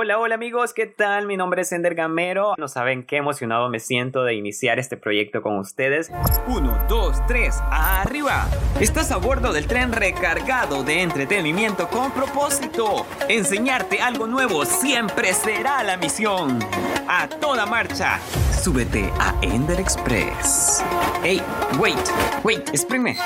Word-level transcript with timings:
Hola, 0.00 0.16
hola 0.20 0.36
amigos, 0.36 0.74
¿qué 0.74 0.86
tal? 0.86 1.26
Mi 1.26 1.36
nombre 1.36 1.62
es 1.62 1.72
Ender 1.72 1.96
Gamero. 1.96 2.54
No 2.56 2.68
saben 2.68 3.02
qué 3.02 3.16
emocionado 3.16 3.68
me 3.68 3.80
siento 3.80 4.22
de 4.22 4.34
iniciar 4.34 4.78
este 4.78 4.96
proyecto 4.96 5.42
con 5.42 5.58
ustedes. 5.58 6.08
Uno, 6.46 6.78
dos, 6.88 7.16
tres, 7.26 7.60
arriba. 7.68 8.46
Estás 8.78 9.10
a 9.10 9.16
bordo 9.16 9.52
del 9.52 9.66
tren 9.66 9.90
recargado 9.90 10.84
de 10.84 11.02
entretenimiento 11.02 11.88
con 11.88 12.12
propósito. 12.12 13.06
Enseñarte 13.28 14.00
algo 14.00 14.28
nuevo 14.28 14.64
siempre 14.64 15.32
será 15.32 15.82
la 15.82 15.96
misión. 15.96 16.60
A 17.08 17.28
toda 17.28 17.66
marcha, 17.66 18.20
súbete 18.52 19.10
a 19.18 19.34
Ender 19.42 19.80
Express. 19.80 20.80
Hey, 21.24 21.42
wait, 21.76 21.98
wait, 22.44 22.72
espérame. 22.72 23.16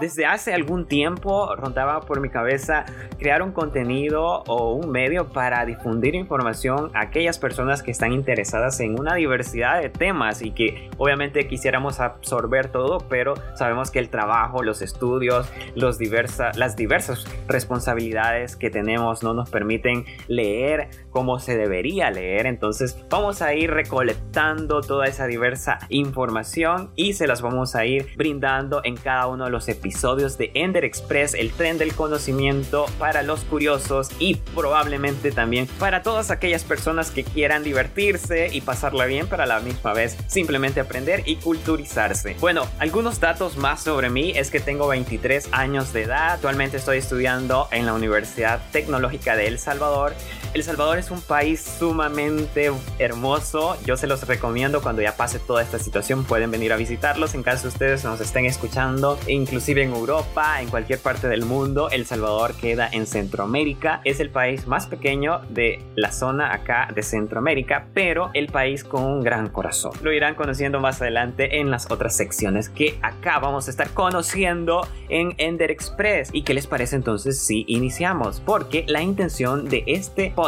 Desde 0.00 0.26
hace 0.26 0.52
algún 0.52 0.86
tiempo 0.86 1.56
rondaba 1.56 2.00
por 2.00 2.20
mi 2.20 2.28
cabeza 2.28 2.84
crear 3.18 3.40
un 3.40 3.52
contenido 3.52 4.42
o 4.46 4.74
un 4.74 4.90
medio 4.90 5.32
para 5.32 5.64
difundir 5.64 6.14
información 6.14 6.90
a 6.92 7.00
aquellas 7.00 7.38
personas 7.38 7.82
que 7.82 7.92
están 7.92 8.12
interesadas 8.12 8.78
en 8.80 9.00
una 9.00 9.14
diversidad 9.14 9.80
de 9.80 9.88
temas 9.88 10.42
y 10.42 10.50
que 10.50 10.90
obviamente 10.98 11.48
quisiéramos 11.48 11.98
absorber 12.00 12.68
todo, 12.68 12.98
pero 13.08 13.34
sabemos 13.54 13.90
que 13.90 13.98
el 13.98 14.10
trabajo, 14.10 14.62
los 14.62 14.82
estudios, 14.82 15.50
los 15.74 15.96
diversa, 15.96 16.50
las 16.56 16.76
diversas 16.76 17.24
responsabilidades 17.48 18.54
que 18.54 18.68
tenemos 18.68 19.22
no 19.22 19.32
nos 19.32 19.48
permiten 19.48 20.04
leer 20.28 20.90
como 21.16 21.38
se 21.38 21.56
debería 21.56 22.10
leer. 22.10 22.44
Entonces 22.44 22.94
vamos 23.08 23.40
a 23.40 23.54
ir 23.54 23.70
recolectando 23.70 24.82
toda 24.82 25.06
esa 25.06 25.26
diversa 25.26 25.78
información 25.88 26.90
y 26.94 27.14
se 27.14 27.26
las 27.26 27.40
vamos 27.40 27.74
a 27.74 27.86
ir 27.86 28.08
brindando 28.18 28.82
en 28.84 28.98
cada 28.98 29.26
uno 29.26 29.46
de 29.46 29.50
los 29.50 29.66
episodios 29.70 30.36
de 30.36 30.50
Ender 30.52 30.84
Express, 30.84 31.32
el 31.32 31.52
tren 31.52 31.78
del 31.78 31.94
conocimiento 31.94 32.84
para 32.98 33.22
los 33.22 33.44
curiosos 33.44 34.10
y 34.18 34.34
probablemente 34.54 35.32
también 35.32 35.66
para 35.78 36.02
todas 36.02 36.30
aquellas 36.30 36.64
personas 36.64 37.10
que 37.10 37.24
quieran 37.24 37.64
divertirse 37.64 38.50
y 38.52 38.60
pasarla 38.60 39.06
bien 39.06 39.26
para 39.26 39.46
la 39.46 39.60
misma 39.60 39.94
vez 39.94 40.18
simplemente 40.26 40.80
aprender 40.80 41.22
y 41.24 41.36
culturizarse. 41.36 42.36
Bueno, 42.40 42.66
algunos 42.78 43.20
datos 43.20 43.56
más 43.56 43.82
sobre 43.82 44.10
mí 44.10 44.32
es 44.36 44.50
que 44.50 44.60
tengo 44.60 44.86
23 44.86 45.48
años 45.52 45.94
de 45.94 46.02
edad, 46.02 46.32
actualmente 46.34 46.76
estoy 46.76 46.98
estudiando 46.98 47.68
en 47.70 47.86
la 47.86 47.94
Universidad 47.94 48.60
Tecnológica 48.70 49.34
de 49.34 49.46
El 49.46 49.58
Salvador. 49.58 50.12
El 50.56 50.64
Salvador 50.64 50.96
es 50.96 51.10
un 51.10 51.20
país 51.20 51.60
sumamente 51.60 52.72
hermoso, 52.98 53.76
yo 53.84 53.98
se 53.98 54.06
los 54.06 54.26
recomiendo 54.26 54.80
cuando 54.80 55.02
ya 55.02 55.14
pase 55.14 55.38
toda 55.38 55.62
esta 55.62 55.78
situación 55.78 56.24
pueden 56.24 56.50
venir 56.50 56.72
a 56.72 56.76
visitarlos 56.76 57.34
en 57.34 57.42
caso 57.42 57.68
ustedes 57.68 58.04
nos 58.04 58.22
estén 58.22 58.46
escuchando, 58.46 59.18
inclusive 59.28 59.82
en 59.82 59.92
Europa, 59.92 60.62
en 60.62 60.70
cualquier 60.70 60.98
parte 60.98 61.28
del 61.28 61.44
mundo. 61.44 61.90
El 61.90 62.06
Salvador 62.06 62.54
queda 62.54 62.88
en 62.90 63.06
Centroamérica. 63.06 64.00
Es 64.04 64.18
el 64.18 64.30
país 64.30 64.66
más 64.66 64.86
pequeño 64.86 65.42
de 65.50 65.82
la 65.94 66.10
zona 66.10 66.54
acá 66.54 66.88
de 66.94 67.02
Centroamérica, 67.02 67.88
pero 67.92 68.30
el 68.32 68.46
país 68.46 68.82
con 68.82 69.04
un 69.04 69.22
gran 69.22 69.50
corazón. 69.50 69.92
Lo 70.00 70.10
irán 70.10 70.36
conociendo 70.36 70.80
más 70.80 71.02
adelante 71.02 71.60
en 71.60 71.70
las 71.70 71.90
otras 71.90 72.16
secciones 72.16 72.70
que 72.70 72.98
acá 73.02 73.40
vamos 73.40 73.66
a 73.66 73.70
estar 73.70 73.90
conociendo 73.90 74.88
en 75.10 75.34
Ender 75.36 75.70
Express. 75.70 76.30
¿Y 76.32 76.44
qué 76.44 76.54
les 76.54 76.66
parece 76.66 76.96
entonces 76.96 77.38
si 77.38 77.66
iniciamos? 77.68 78.40
Porque 78.40 78.86
la 78.88 79.02
intención 79.02 79.68
de 79.68 79.84
este 79.86 80.32
podcast 80.34 80.45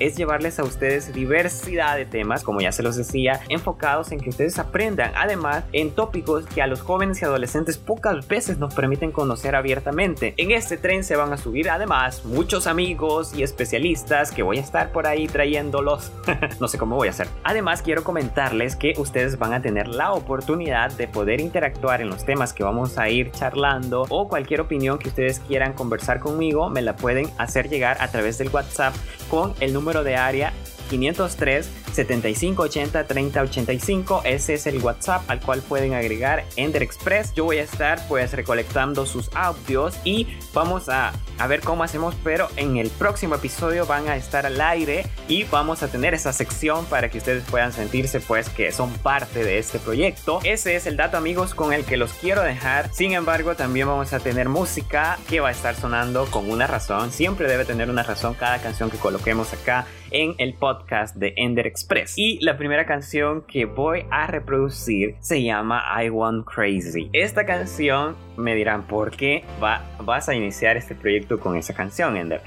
es 0.00 0.16
llevarles 0.16 0.58
a 0.58 0.64
ustedes 0.64 1.12
diversidad 1.12 1.96
de 1.96 2.04
temas, 2.04 2.42
como 2.42 2.60
ya 2.60 2.72
se 2.72 2.82
los 2.82 2.96
decía, 2.96 3.40
enfocados 3.48 4.10
en 4.10 4.18
que 4.18 4.30
ustedes 4.30 4.58
aprendan, 4.58 5.12
además 5.16 5.64
en 5.72 5.92
tópicos 5.92 6.46
que 6.46 6.62
a 6.62 6.66
los 6.66 6.80
jóvenes 6.80 7.22
y 7.22 7.24
adolescentes 7.24 7.78
pocas 7.78 8.26
veces 8.26 8.58
nos 8.58 8.74
permiten 8.74 9.12
conocer 9.12 9.54
abiertamente. 9.54 10.34
En 10.36 10.50
este 10.50 10.76
tren 10.76 11.04
se 11.04 11.14
van 11.14 11.32
a 11.32 11.36
subir 11.36 11.70
además 11.70 12.24
muchos 12.24 12.66
amigos 12.66 13.34
y 13.34 13.44
especialistas 13.44 14.32
que 14.32 14.42
voy 14.42 14.58
a 14.58 14.62
estar 14.62 14.90
por 14.90 15.06
ahí 15.06 15.28
trayéndolos. 15.28 16.10
no 16.60 16.66
sé 16.66 16.76
cómo 16.76 16.96
voy 16.96 17.08
a 17.08 17.12
hacer. 17.12 17.28
Además 17.44 17.82
quiero 17.82 18.02
comentarles 18.02 18.74
que 18.74 18.94
ustedes 18.96 19.38
van 19.38 19.52
a 19.52 19.62
tener 19.62 19.86
la 19.86 20.12
oportunidad 20.12 20.90
de 20.92 21.06
poder 21.06 21.40
interactuar 21.40 22.00
en 22.00 22.10
los 22.10 22.24
temas 22.24 22.52
que 22.52 22.64
vamos 22.64 22.98
a 22.98 23.08
ir 23.08 23.30
charlando 23.30 24.06
o 24.08 24.28
cualquier 24.28 24.60
opinión 24.60 24.98
que 24.98 25.08
ustedes 25.08 25.38
quieran 25.40 25.72
conversar 25.72 26.18
conmigo 26.18 26.68
me 26.68 26.82
la 26.82 26.96
pueden 26.96 27.30
hacer 27.38 27.68
llegar 27.68 27.96
a 28.00 28.08
través 28.08 28.38
del 28.38 28.48
WhatsApp 28.48 28.94
con 29.28 29.54
el 29.60 29.72
número 29.72 30.04
de 30.04 30.16
área 30.16 30.52
503 30.86 31.68
7580 31.92 33.06
3085. 33.06 34.22
Ese 34.24 34.54
es 34.54 34.66
el 34.66 34.82
WhatsApp 34.82 35.22
al 35.28 35.40
cual 35.40 35.62
pueden 35.62 35.94
agregar 35.94 36.44
Ender 36.56 36.82
Express. 36.82 37.32
Yo 37.34 37.44
voy 37.44 37.58
a 37.58 37.62
estar 37.62 38.06
pues 38.08 38.32
recolectando 38.32 39.06
sus 39.06 39.30
audios 39.34 39.94
y 40.04 40.26
vamos 40.52 40.88
a, 40.88 41.12
a 41.38 41.46
ver 41.46 41.60
cómo 41.60 41.84
hacemos, 41.84 42.14
pero 42.22 42.48
en 42.56 42.76
el 42.76 42.90
próximo 42.90 43.34
episodio 43.34 43.86
van 43.86 44.08
a 44.08 44.16
estar 44.16 44.46
al 44.46 44.60
aire 44.60 45.06
y 45.28 45.44
vamos 45.44 45.82
a 45.82 45.88
tener 45.88 46.14
esa 46.14 46.32
sección 46.32 46.84
para 46.86 47.08
que 47.08 47.18
ustedes 47.18 47.44
puedan 47.44 47.72
sentirse 47.72 48.20
pues 48.20 48.48
que 48.48 48.72
son 48.72 48.92
parte 48.92 49.44
de 49.44 49.58
este 49.58 49.78
proyecto. 49.78 50.40
Ese 50.44 50.76
es 50.76 50.86
el 50.86 50.96
dato 50.96 51.16
amigos 51.16 51.54
con 51.54 51.72
el 51.72 51.84
que 51.84 51.96
los 51.96 52.12
quiero 52.12 52.42
dejar. 52.42 52.92
Sin 52.92 53.12
embargo, 53.12 53.54
también 53.54 53.88
vamos 53.88 54.12
a 54.12 54.20
tener 54.20 54.48
música 54.48 55.18
que 55.28 55.40
va 55.40 55.48
a 55.48 55.52
estar 55.52 55.74
sonando 55.74 56.26
con 56.26 56.50
una 56.50 56.66
razón. 56.66 57.12
Siempre 57.12 57.48
debe 57.48 57.64
tener 57.64 57.90
una 57.90 58.02
razón 58.02 58.34
cada 58.34 58.58
canción 58.58 58.90
que 58.90 58.98
coloquemos 58.98 59.52
acá 59.52 59.86
en 60.10 60.34
el 60.38 60.54
podcast 60.54 61.16
de 61.16 61.34
Ender 61.36 61.66
Express. 61.66 62.14
Y 62.16 62.38
la 62.44 62.56
primera 62.56 62.86
canción 62.86 63.42
que 63.42 63.64
voy 63.64 64.04
a 64.10 64.26
reproducir 64.26 65.16
se 65.20 65.42
llama 65.42 65.84
I 66.02 66.10
Want 66.10 66.46
Crazy. 66.46 67.10
Esta 67.12 67.46
canción 67.46 68.16
me 68.36 68.54
dirán 68.54 68.86
por 68.86 69.10
qué 69.10 69.44
va, 69.62 69.84
vas 70.00 70.28
a 70.28 70.34
iniciar 70.34 70.76
este 70.76 70.94
proyecto 70.94 71.40
con 71.40 71.56
esa 71.56 71.74
canción, 71.74 72.16
Ender. 72.16 72.42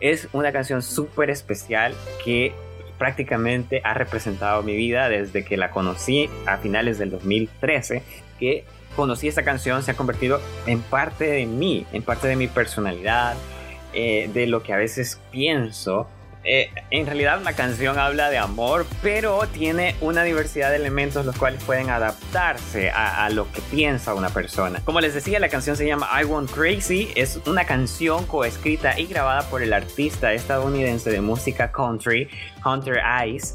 Es 0.00 0.28
una 0.32 0.52
canción 0.52 0.82
súper 0.82 1.30
especial 1.30 1.94
que 2.24 2.52
prácticamente 2.98 3.80
ha 3.84 3.94
representado 3.94 4.62
mi 4.62 4.76
vida 4.76 5.08
desde 5.08 5.44
que 5.44 5.56
la 5.56 5.70
conocí 5.70 6.28
a 6.46 6.58
finales 6.58 6.98
del 6.98 7.10
2013, 7.10 8.02
que 8.38 8.64
conocí 8.94 9.28
esta 9.28 9.42
canción 9.42 9.82
se 9.82 9.92
ha 9.92 9.94
convertido 9.94 10.40
en 10.66 10.82
parte 10.82 11.24
de 11.24 11.46
mí, 11.46 11.86
en 11.92 12.02
parte 12.02 12.28
de 12.28 12.36
mi 12.36 12.46
personalidad, 12.46 13.36
eh, 13.94 14.30
de 14.32 14.46
lo 14.46 14.62
que 14.62 14.72
a 14.72 14.76
veces 14.76 15.20
pienso 15.30 16.06
eh, 16.42 16.70
en 16.90 17.06
realidad 17.06 17.40
la 17.42 17.52
canción 17.52 17.98
habla 17.98 18.30
de 18.30 18.38
amor, 18.38 18.86
pero 19.02 19.46
tiene 19.52 19.94
una 20.00 20.22
diversidad 20.22 20.70
de 20.70 20.76
elementos 20.76 21.26
los 21.26 21.36
cuales 21.36 21.62
pueden 21.64 21.90
adaptarse 21.90 22.90
a, 22.90 23.24
a, 23.24 23.30
lo 23.30 23.50
que 23.52 23.60
piensa 23.60 24.14
una 24.14 24.30
persona. 24.30 24.80
Como 24.84 25.00
les 25.00 25.12
decía, 25.12 25.38
la 25.38 25.48
canción 25.48 25.76
se 25.76 25.86
llama 25.86 26.08
I 26.20 26.24
Want 26.24 26.50
Crazy, 26.50 27.12
es 27.14 27.40
una 27.46 27.64
canción 27.64 28.26
coescrita 28.26 28.98
y 28.98 29.06
grabada 29.06 29.42
por 29.50 29.62
el 29.62 29.72
artista 29.72 30.32
estadounidense 30.32 31.10
de 31.10 31.20
música 31.20 31.70
country 31.70 32.28
Hunter 32.64 33.00
Ice 33.26 33.54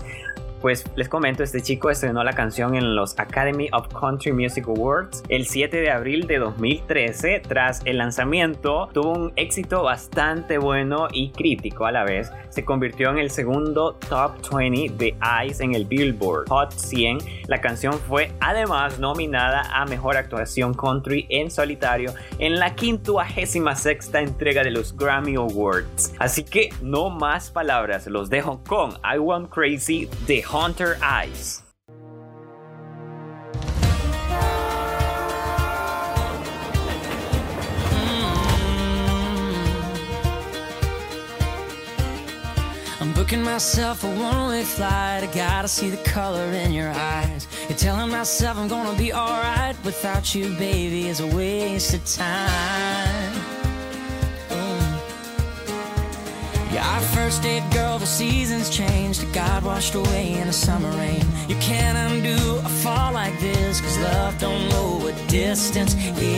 pues 0.66 0.84
les 0.96 1.08
comento, 1.08 1.44
este 1.44 1.62
chico 1.62 1.92
estrenó 1.92 2.24
la 2.24 2.34
canción 2.34 2.74
en 2.74 2.96
los 2.96 3.20
Academy 3.20 3.70
of 3.72 3.88
Country 3.90 4.32
Music 4.32 4.68
Awards 4.68 5.22
el 5.30 5.46
7 5.46 5.78
de 5.78 5.92
abril 5.92 6.26
de 6.26 6.40
2013. 6.40 7.44
Tras 7.48 7.84
el 7.86 8.00
lanzamiento, 8.00 8.90
tuvo 8.92 9.12
un 9.12 9.34
éxito 9.36 9.84
bastante 9.84 10.58
bueno 10.58 11.08
y 11.12 11.30
crítico 11.30 11.86
a 11.86 11.92
la 11.92 12.04
vez. 12.04 12.32
Se 12.50 12.66
convirtió 12.66 13.12
en 13.12 13.20
el 13.20 13.30
segundo 13.30 13.94
top 14.10 14.32
20 14.52 14.96
de 14.96 15.16
ICE 15.46 15.64
en 15.64 15.76
el 15.76 15.86
Billboard 15.86 16.50
Hot 16.50 16.72
100. 16.72 17.20
La 17.46 17.62
canción 17.62 17.94
fue 18.00 18.32
además 18.40 18.98
nominada 18.98 19.70
a 19.72 19.86
Mejor 19.86 20.18
Actuación 20.18 20.74
Country 20.74 21.28
en 21.30 21.52
Solitario 21.52 22.12
en 22.40 22.58
la 22.58 22.76
56 22.76 24.12
entrega 24.16 24.64
de 24.64 24.72
los 24.72 24.98
Grammy 24.98 25.36
Awards. 25.36 26.16
Así 26.18 26.44
que 26.44 26.70
no 26.82 27.12
más 27.12 27.52
palabras, 27.52 28.08
los 28.08 28.32
dejo 28.32 28.64
con 28.68 28.94
I 29.04 29.20
Want 29.20 29.52
Crazy 29.52 30.10
de 30.26 30.42
Hunter 30.56 30.98
Eyes. 31.02 31.62
Hmm. 37.90 38.32
I'm 43.02 43.12
booking 43.12 43.44
myself 43.44 44.06
a 44.06 44.08
one-way 44.08 44.64
flight. 44.64 45.24
I 45.24 45.30
gotta 45.36 45.68
see 45.68 45.90
the 45.90 46.02
color 46.10 46.46
in 46.46 46.72
your 46.72 46.90
eyes. 46.90 47.50
You're 47.68 47.78
telling 47.78 48.10
myself 48.10 48.58
I'm 48.58 48.70
gonna 48.70 48.98
be 48.98 49.12
alright 49.12 49.76
without 49.84 50.34
you, 50.34 50.56
baby, 50.56 51.10
It's 51.10 51.20
a 51.20 51.28
waste 51.28 51.94
of 51.96 52.06
time. 52.06 53.35
Yeah, 56.76 56.94
our 56.94 57.00
first 57.00 57.42
date, 57.42 57.64
girl, 57.72 58.00
the 58.00 58.06
seasons 58.06 58.70
changed. 58.70 59.24
It 59.24 59.32
got 59.32 59.64
washed 59.64 59.96
away 59.96 60.34
in 60.34 60.48
the 60.48 60.52
summer 60.52 60.92
rain. 60.98 61.24
You 61.48 61.56
can't 61.62 61.98
undo 61.98 62.36
a 62.58 62.68
fall 62.84 63.14
like 63.14 63.40
this, 63.40 63.80
cause 63.80 63.98
love 64.00 64.38
don't 64.40 64.68
know 64.68 65.00
what 65.02 65.16
distance 65.30 65.96
is. 65.96 66.36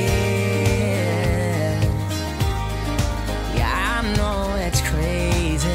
Yeah, 3.58 3.98
I 3.98 4.16
know 4.16 4.56
it's 4.62 4.82
crazy. 4.82 5.66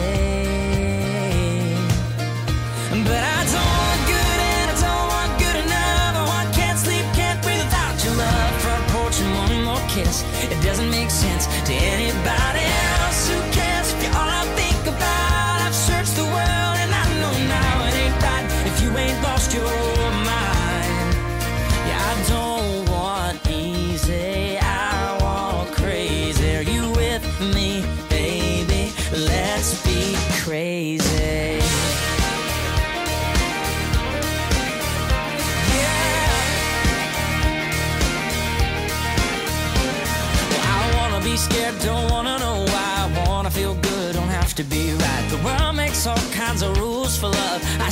But 3.03 3.23
I 3.35 3.41
don't 3.51 3.73
want 3.83 4.01
good 4.15 4.39
and 4.47 4.71
I 4.71 4.77
don't 4.87 5.09
want 5.11 5.33
good 5.43 5.57
enough. 5.65 6.15
I 6.15 6.25
want 6.33 6.55
can't 6.55 6.79
sleep, 6.79 7.05
can't 7.19 7.43
breathe 7.43 7.65
without 7.65 7.99
your 8.05 8.15
love. 8.15 8.63
Front 8.63 8.87
porch 8.95 9.21
and 9.23 9.35
one 9.43 9.65
more 9.65 9.83
kiss. 9.89 10.23
It 10.45 10.63
doesn't 10.63 10.89
make 10.89 11.11
sense 11.11 11.49
to 11.67 11.73
anybody 11.73 12.22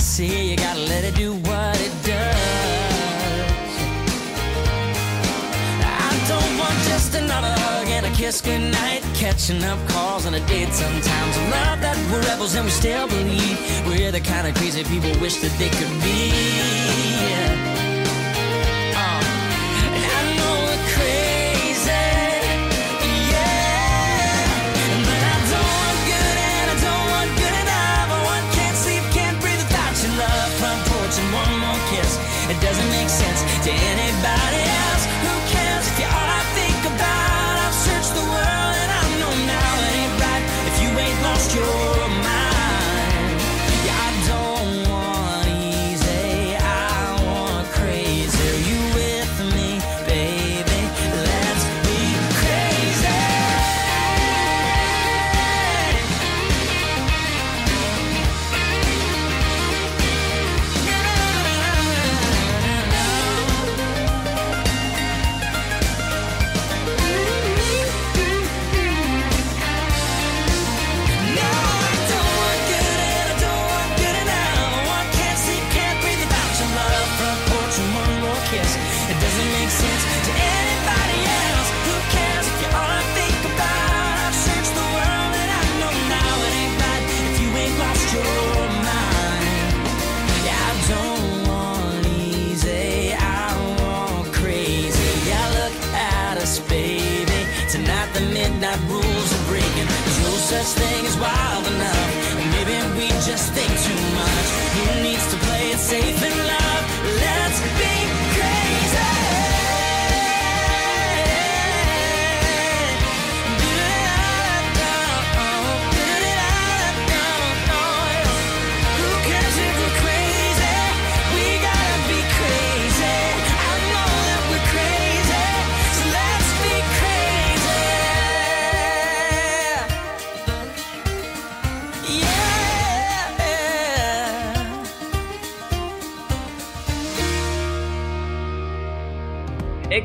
say 0.01 0.47
you 0.47 0.57
gotta 0.57 0.81
let 0.81 1.05
it 1.05 1.15
do 1.15 1.35
what 1.35 1.79
it 1.81 1.93
does. 2.03 3.73
I 5.85 6.13
don't 6.27 6.59
want 6.59 6.77
just 6.89 7.15
another 7.15 7.53
hug 7.61 7.87
and 7.89 8.07
a 8.07 8.11
kiss 8.11 8.41
goodnight. 8.41 9.03
Catching 9.15 9.63
up 9.63 9.79
calls 9.89 10.27
on 10.27 10.35
a 10.35 10.41
date 10.47 10.73
sometimes. 10.73 11.37
I 11.37 11.51
love 11.51 11.81
that 11.83 11.97
we're 12.11 12.23
rebels 12.23 12.55
and 12.55 12.65
we 12.65 12.71
still 12.71 13.09
believe 13.09 13.59
we're 13.87 14.11
the 14.11 14.21
kind 14.21 14.47
of 14.47 14.55
crazy 14.55 14.85
people 14.85 15.13
wish 15.21 15.37
that 15.43 15.53
they 15.59 15.69
could 15.69 15.95
be. 16.03 17.60
Danny. 33.63 34.10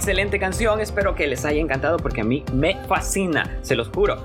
Excelente 0.05 0.37
canción, 0.37 0.81
espero 0.81 1.15
que 1.15 1.25
les 1.25 1.45
haya 1.45 1.59
encantado 1.59 1.97
porque 1.97 2.21
a 2.21 2.23
mí 2.23 2.43
me 2.53 2.77
fascina, 2.85 3.57
se 3.63 3.75
los 3.75 3.89
juro. 3.89 4.17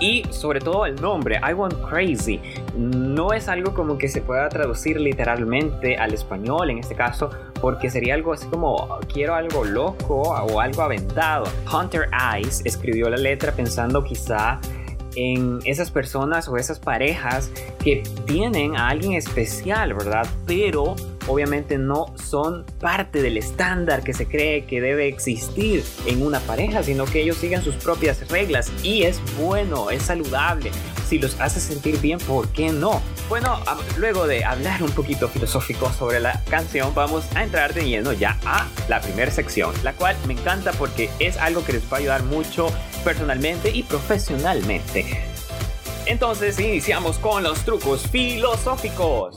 Y 0.00 0.24
sobre 0.30 0.58
todo 0.58 0.84
el 0.84 1.00
nombre, 1.00 1.38
I 1.48 1.52
Want 1.52 1.74
Crazy, 1.88 2.40
no 2.76 3.32
es 3.32 3.46
algo 3.46 3.72
como 3.72 3.98
que 3.98 4.08
se 4.08 4.20
pueda 4.20 4.48
traducir 4.48 5.00
literalmente 5.00 5.96
al 5.96 6.12
español 6.12 6.70
en 6.70 6.78
este 6.78 6.96
caso, 6.96 7.30
porque 7.60 7.88
sería 7.88 8.14
algo 8.14 8.32
así 8.32 8.48
como 8.48 8.98
quiero 9.12 9.36
algo 9.36 9.64
loco 9.64 10.22
o 10.22 10.60
algo 10.60 10.82
aventado. 10.82 11.44
Hunter 11.72 12.08
Eyes 12.34 12.62
escribió 12.64 13.08
la 13.08 13.16
letra 13.16 13.52
pensando 13.52 14.02
quizá 14.02 14.58
en 15.14 15.60
esas 15.64 15.92
personas 15.92 16.48
o 16.48 16.56
esas 16.56 16.80
parejas 16.80 17.52
que 17.84 18.02
tienen 18.26 18.74
a 18.74 18.88
alguien 18.88 19.12
especial, 19.12 19.94
¿verdad? 19.94 20.26
Pero 20.48 20.96
obviamente 21.28 21.78
no 21.78 22.06
son 22.16 22.64
parte 22.80 23.22
del 23.22 23.36
estándar 23.36 24.02
que 24.02 24.14
se 24.14 24.26
cree 24.26 24.66
que 24.66 24.80
debe 24.80 25.06
existir 25.06 25.84
en 26.06 26.22
una 26.22 26.40
pareja, 26.40 26.82
sino 26.82 27.04
que 27.04 27.22
ellos 27.22 27.36
siguen 27.36 27.62
sus 27.62 27.76
propias 27.76 28.28
reglas 28.28 28.72
y 28.82 29.04
es 29.04 29.20
bueno, 29.38 29.90
es 29.90 30.02
saludable. 30.02 30.70
Si 31.06 31.18
los 31.18 31.40
hace 31.40 31.60
sentir 31.60 31.98
bien, 32.00 32.18
¿por 32.18 32.48
qué 32.48 32.70
no? 32.70 33.00
Bueno, 33.28 33.60
luego 33.96 34.26
de 34.26 34.44
hablar 34.44 34.82
un 34.82 34.90
poquito 34.90 35.28
filosófico 35.28 35.90
sobre 35.92 36.20
la 36.20 36.42
canción, 36.50 36.94
vamos 36.94 37.24
a 37.34 37.44
entrar 37.44 37.72
de 37.72 37.86
lleno 37.86 38.12
ya 38.12 38.38
a 38.44 38.66
la 38.88 39.00
primera 39.00 39.30
sección, 39.30 39.72
la 39.82 39.92
cual 39.92 40.16
me 40.26 40.34
encanta 40.34 40.72
porque 40.72 41.08
es 41.18 41.36
algo 41.36 41.64
que 41.64 41.74
les 41.74 41.84
va 41.84 41.96
a 41.96 42.00
ayudar 42.00 42.22
mucho 42.24 42.68
personalmente 43.04 43.70
y 43.70 43.84
profesionalmente. 43.84 45.22
Entonces 46.06 46.58
iniciamos 46.58 47.18
con 47.18 47.42
los 47.42 47.60
trucos 47.64 48.06
filosóficos. 48.08 49.36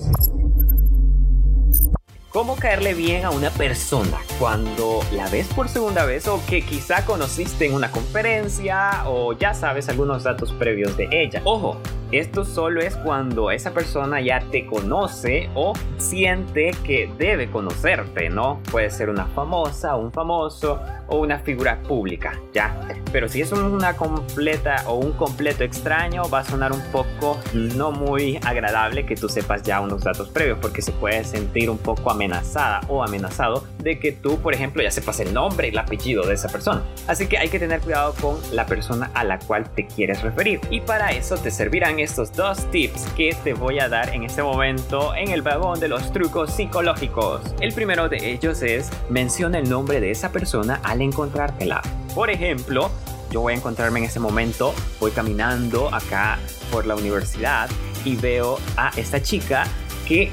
¿Cómo 2.31 2.55
caerle 2.55 2.93
bien 2.93 3.25
a 3.25 3.29
una 3.29 3.49
persona 3.49 4.17
cuando 4.39 5.01
la 5.11 5.27
ves 5.27 5.49
por 5.53 5.67
segunda 5.67 6.05
vez 6.05 6.29
o 6.29 6.41
que 6.47 6.61
quizá 6.61 7.05
conociste 7.05 7.65
en 7.65 7.73
una 7.73 7.91
conferencia 7.91 9.03
o 9.05 9.33
ya 9.33 9.53
sabes 9.53 9.89
algunos 9.89 10.23
datos 10.23 10.53
previos 10.53 10.95
de 10.95 11.09
ella? 11.11 11.41
Ojo, 11.43 11.77
esto 12.11 12.45
solo 12.45 12.81
es 12.81 12.95
cuando 12.97 13.51
esa 13.51 13.73
persona 13.73 14.21
ya 14.21 14.41
te 14.51 14.65
conoce 14.65 15.49
o 15.55 15.73
siente 15.97 16.71
que 16.83 17.09
debe 17.17 17.49
conocerte, 17.49 18.29
¿no? 18.29 18.61
Puede 18.71 18.89
ser 18.89 19.09
una 19.09 19.25
famosa, 19.27 19.95
un 19.95 20.11
famoso 20.11 20.79
o 21.07 21.17
una 21.19 21.39
figura 21.39 21.79
pública, 21.81 22.39
¿ya? 22.53 22.79
Pero 23.11 23.27
si 23.27 23.41
es 23.41 23.51
una 23.51 23.95
completa 23.95 24.83
o 24.87 24.95
un 24.95 25.11
completo 25.13 25.63
extraño, 25.63 26.29
va 26.29 26.39
a 26.39 26.43
sonar 26.43 26.71
un 26.71 26.81
poco 26.91 27.37
no 27.53 27.91
muy 27.91 28.39
agradable 28.45 29.05
que 29.05 29.15
tú 29.15 29.29
sepas 29.29 29.63
ya 29.63 29.81
unos 29.81 30.03
datos 30.03 30.29
previos, 30.29 30.57
porque 30.61 30.81
se 30.81 30.91
puede 30.91 31.23
sentir 31.23 31.69
un 31.69 31.77
poco 31.77 32.11
amenazada 32.11 32.81
o 32.87 33.03
amenazado 33.03 33.65
de 33.79 33.99
que 33.99 34.11
tú, 34.11 34.39
por 34.39 34.53
ejemplo, 34.53 34.81
ya 34.83 34.91
sepas 34.91 35.19
el 35.19 35.33
nombre 35.33 35.67
y 35.67 35.71
el 35.71 35.77
apellido 35.77 36.23
de 36.25 36.33
esa 36.33 36.49
persona. 36.49 36.83
Así 37.07 37.27
que 37.27 37.37
hay 37.37 37.49
que 37.49 37.59
tener 37.59 37.81
cuidado 37.81 38.13
con 38.21 38.37
la 38.53 38.65
persona 38.65 39.11
a 39.13 39.23
la 39.23 39.39
cual 39.39 39.69
te 39.73 39.87
quieres 39.87 40.21
referir. 40.21 40.59
Y 40.69 40.81
para 40.81 41.11
eso 41.11 41.35
te 41.37 41.51
servirán 41.51 41.99
estos 42.01 42.31
dos 42.33 42.69
tips 42.71 43.05
que 43.15 43.35
te 43.43 43.53
voy 43.53 43.79
a 43.79 43.87
dar 43.87 44.13
en 44.13 44.23
este 44.23 44.41
momento 44.41 45.13
en 45.15 45.29
el 45.29 45.41
vagón 45.41 45.79
de 45.79 45.87
los 45.87 46.11
trucos 46.11 46.51
psicológicos. 46.51 47.41
El 47.59 47.73
primero 47.73 48.09
de 48.09 48.31
ellos 48.31 48.61
es 48.63 48.89
menciona 49.09 49.59
el 49.59 49.69
nombre 49.69 49.99
de 50.01 50.11
esa 50.11 50.31
persona 50.31 50.79
al 50.83 51.01
encontrártela. 51.01 51.81
Por 52.15 52.29
ejemplo, 52.29 52.89
yo 53.29 53.41
voy 53.41 53.53
a 53.53 53.57
encontrarme 53.57 53.99
en 53.99 54.05
este 54.05 54.19
momento, 54.19 54.73
voy 54.99 55.11
caminando 55.11 55.93
acá 55.93 56.39
por 56.71 56.85
la 56.85 56.95
universidad 56.95 57.69
y 58.03 58.15
veo 58.15 58.59
a 58.77 58.91
esta 58.97 59.21
chica 59.21 59.65
que 60.07 60.31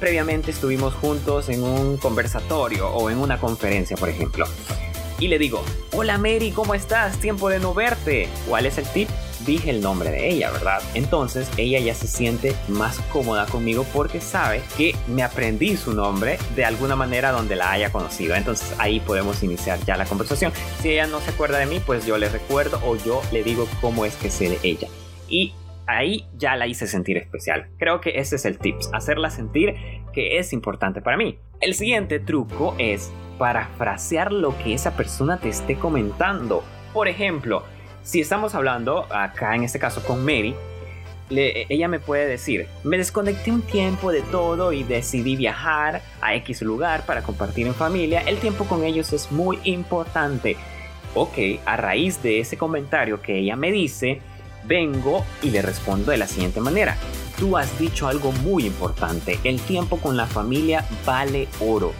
previamente 0.00 0.50
estuvimos 0.50 0.94
juntos 0.94 1.50
en 1.50 1.62
un 1.62 1.98
conversatorio 1.98 2.88
o 2.88 3.10
en 3.10 3.18
una 3.18 3.38
conferencia, 3.38 3.96
por 3.96 4.08
ejemplo. 4.08 4.46
Y 5.18 5.28
le 5.28 5.38
digo, 5.38 5.62
hola 5.92 6.16
Mary, 6.16 6.50
¿cómo 6.50 6.74
estás? 6.74 7.18
Tiempo 7.18 7.50
de 7.50 7.58
no 7.58 7.74
verte. 7.74 8.26
¿Cuál 8.48 8.64
es 8.64 8.78
el 8.78 8.86
tip? 8.86 9.08
Dije 9.46 9.70
el 9.70 9.80
nombre 9.80 10.10
de 10.10 10.28
ella, 10.28 10.50
¿verdad? 10.50 10.82
Entonces 10.94 11.50
ella 11.56 11.78
ya 11.80 11.94
se 11.94 12.06
siente 12.06 12.54
más 12.68 12.98
cómoda 13.12 13.46
conmigo 13.46 13.84
porque 13.92 14.20
sabe 14.20 14.62
que 14.76 14.94
me 15.06 15.22
aprendí 15.22 15.76
su 15.76 15.92
nombre 15.94 16.38
de 16.56 16.64
alguna 16.64 16.96
manera 16.96 17.32
donde 17.32 17.56
la 17.56 17.70
haya 17.72 17.90
conocido. 17.90 18.34
Entonces 18.34 18.74
ahí 18.78 19.00
podemos 19.00 19.42
iniciar 19.42 19.78
ya 19.84 19.96
la 19.96 20.04
conversación. 20.04 20.52
Si 20.80 20.90
ella 20.90 21.06
no 21.06 21.20
se 21.20 21.30
acuerda 21.30 21.58
de 21.58 21.66
mí, 21.66 21.80
pues 21.84 22.06
yo 22.06 22.18
le 22.18 22.28
recuerdo 22.28 22.80
o 22.84 22.96
yo 22.96 23.22
le 23.32 23.42
digo 23.42 23.66
cómo 23.80 24.04
es 24.04 24.16
que 24.16 24.30
sé 24.30 24.48
de 24.50 24.58
ella. 24.62 24.88
Y 25.28 25.54
ahí 25.86 26.26
ya 26.36 26.56
la 26.56 26.66
hice 26.66 26.86
sentir 26.86 27.16
especial. 27.16 27.68
Creo 27.78 28.00
que 28.00 28.18
ese 28.18 28.36
es 28.36 28.44
el 28.44 28.58
tip, 28.58 28.76
hacerla 28.92 29.30
sentir 29.30 29.74
que 30.12 30.38
es 30.38 30.52
importante 30.52 31.00
para 31.00 31.16
mí. 31.16 31.38
El 31.60 31.74
siguiente 31.74 32.20
truco 32.20 32.74
es 32.78 33.12
parafrasear 33.38 34.32
lo 34.32 34.56
que 34.58 34.74
esa 34.74 34.96
persona 34.96 35.38
te 35.38 35.48
esté 35.48 35.76
comentando. 35.76 36.62
Por 36.92 37.08
ejemplo, 37.08 37.64
si 38.02 38.20
estamos 38.20 38.54
hablando 38.54 39.06
acá 39.10 39.54
en 39.54 39.64
este 39.64 39.78
caso 39.78 40.02
con 40.02 40.24
Mary, 40.24 40.54
ella 41.30 41.86
me 41.86 42.00
puede 42.00 42.26
decir, 42.26 42.66
me 42.82 42.98
desconecté 42.98 43.52
un 43.52 43.62
tiempo 43.62 44.10
de 44.10 44.22
todo 44.22 44.72
y 44.72 44.82
decidí 44.82 45.36
viajar 45.36 46.02
a 46.20 46.34
X 46.34 46.62
lugar 46.62 47.06
para 47.06 47.22
compartir 47.22 47.66
en 47.66 47.74
familia. 47.74 48.20
El 48.22 48.38
tiempo 48.38 48.64
con 48.64 48.84
ellos 48.84 49.12
es 49.12 49.30
muy 49.30 49.58
importante. 49.64 50.56
Ok, 51.14 51.38
a 51.64 51.76
raíz 51.76 52.22
de 52.22 52.40
ese 52.40 52.56
comentario 52.56 53.22
que 53.22 53.38
ella 53.38 53.54
me 53.54 53.70
dice, 53.70 54.20
vengo 54.64 55.24
y 55.42 55.50
le 55.50 55.62
respondo 55.62 56.10
de 56.10 56.18
la 56.18 56.26
siguiente 56.26 56.60
manera. 56.60 56.96
Tú 57.38 57.56
has 57.56 57.78
dicho 57.78 58.08
algo 58.08 58.32
muy 58.32 58.66
importante. 58.66 59.38
El 59.44 59.60
tiempo 59.60 59.98
con 59.98 60.16
la 60.16 60.26
familia 60.26 60.84
vale 61.06 61.48
oro. 61.60 61.92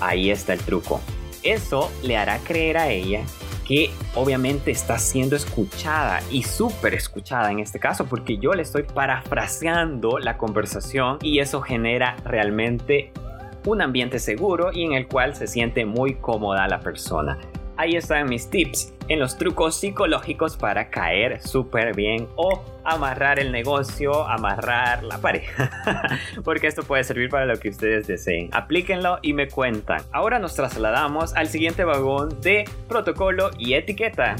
Ahí 0.00 0.30
está 0.30 0.52
el 0.52 0.60
truco. 0.60 1.00
Eso 1.42 1.92
le 2.02 2.16
hará 2.16 2.38
creer 2.38 2.78
a 2.78 2.90
ella 2.90 3.22
que 3.66 3.90
obviamente 4.14 4.70
está 4.70 4.98
siendo 4.98 5.34
escuchada 5.34 6.20
y 6.30 6.44
súper 6.44 6.94
escuchada 6.94 7.50
en 7.50 7.58
este 7.58 7.80
caso 7.80 8.06
porque 8.06 8.38
yo 8.38 8.52
le 8.52 8.62
estoy 8.62 8.84
parafraseando 8.84 10.18
la 10.18 10.38
conversación 10.38 11.18
y 11.20 11.40
eso 11.40 11.60
genera 11.60 12.16
realmente 12.24 13.12
un 13.66 13.82
ambiente 13.82 14.20
seguro 14.20 14.70
y 14.72 14.84
en 14.84 14.92
el 14.92 15.08
cual 15.08 15.34
se 15.34 15.48
siente 15.48 15.84
muy 15.84 16.14
cómoda 16.14 16.68
la 16.68 16.78
persona. 16.78 17.38
Ahí 17.78 17.94
están 17.96 18.28
mis 18.28 18.48
tips 18.48 18.94
en 19.08 19.18
los 19.18 19.36
trucos 19.36 19.76
psicológicos 19.76 20.56
para 20.56 20.88
caer 20.88 21.40
súper 21.42 21.94
bien 21.94 22.26
o 22.36 22.62
amarrar 22.84 23.38
el 23.38 23.52
negocio, 23.52 24.26
amarrar 24.26 25.02
la 25.02 25.18
pareja. 25.18 25.70
Porque 26.44 26.68
esto 26.68 26.82
puede 26.82 27.04
servir 27.04 27.28
para 27.28 27.44
lo 27.44 27.58
que 27.58 27.68
ustedes 27.68 28.06
deseen. 28.06 28.48
Aplíquenlo 28.52 29.18
y 29.20 29.34
me 29.34 29.48
cuentan. 29.48 30.02
Ahora 30.12 30.38
nos 30.38 30.54
trasladamos 30.54 31.34
al 31.34 31.48
siguiente 31.48 31.84
vagón 31.84 32.40
de 32.40 32.64
protocolo 32.88 33.50
y 33.58 33.74
etiqueta. 33.74 34.36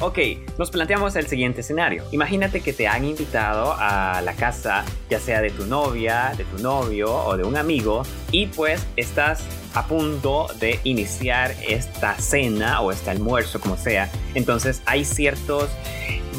Ok, 0.00 0.18
nos 0.58 0.70
planteamos 0.70 1.16
el 1.16 1.26
siguiente 1.26 1.62
escenario. 1.62 2.04
Imagínate 2.12 2.60
que 2.60 2.72
te 2.72 2.86
han 2.86 3.04
invitado 3.04 3.74
a 3.76 4.22
la 4.22 4.34
casa, 4.34 4.84
ya 5.10 5.18
sea 5.18 5.40
de 5.40 5.50
tu 5.50 5.66
novia, 5.66 6.34
de 6.36 6.44
tu 6.44 6.62
novio 6.62 7.12
o 7.12 7.36
de 7.36 7.42
un 7.42 7.56
amigo, 7.56 8.04
y 8.30 8.46
pues 8.46 8.86
estás 8.94 9.42
a 9.74 9.88
punto 9.88 10.46
de 10.60 10.78
iniciar 10.84 11.52
esta 11.66 12.14
cena 12.14 12.80
o 12.80 12.92
este 12.92 13.10
almuerzo, 13.10 13.60
como 13.60 13.76
sea. 13.76 14.08
Entonces 14.34 14.82
hay 14.86 15.04
ciertos 15.04 15.68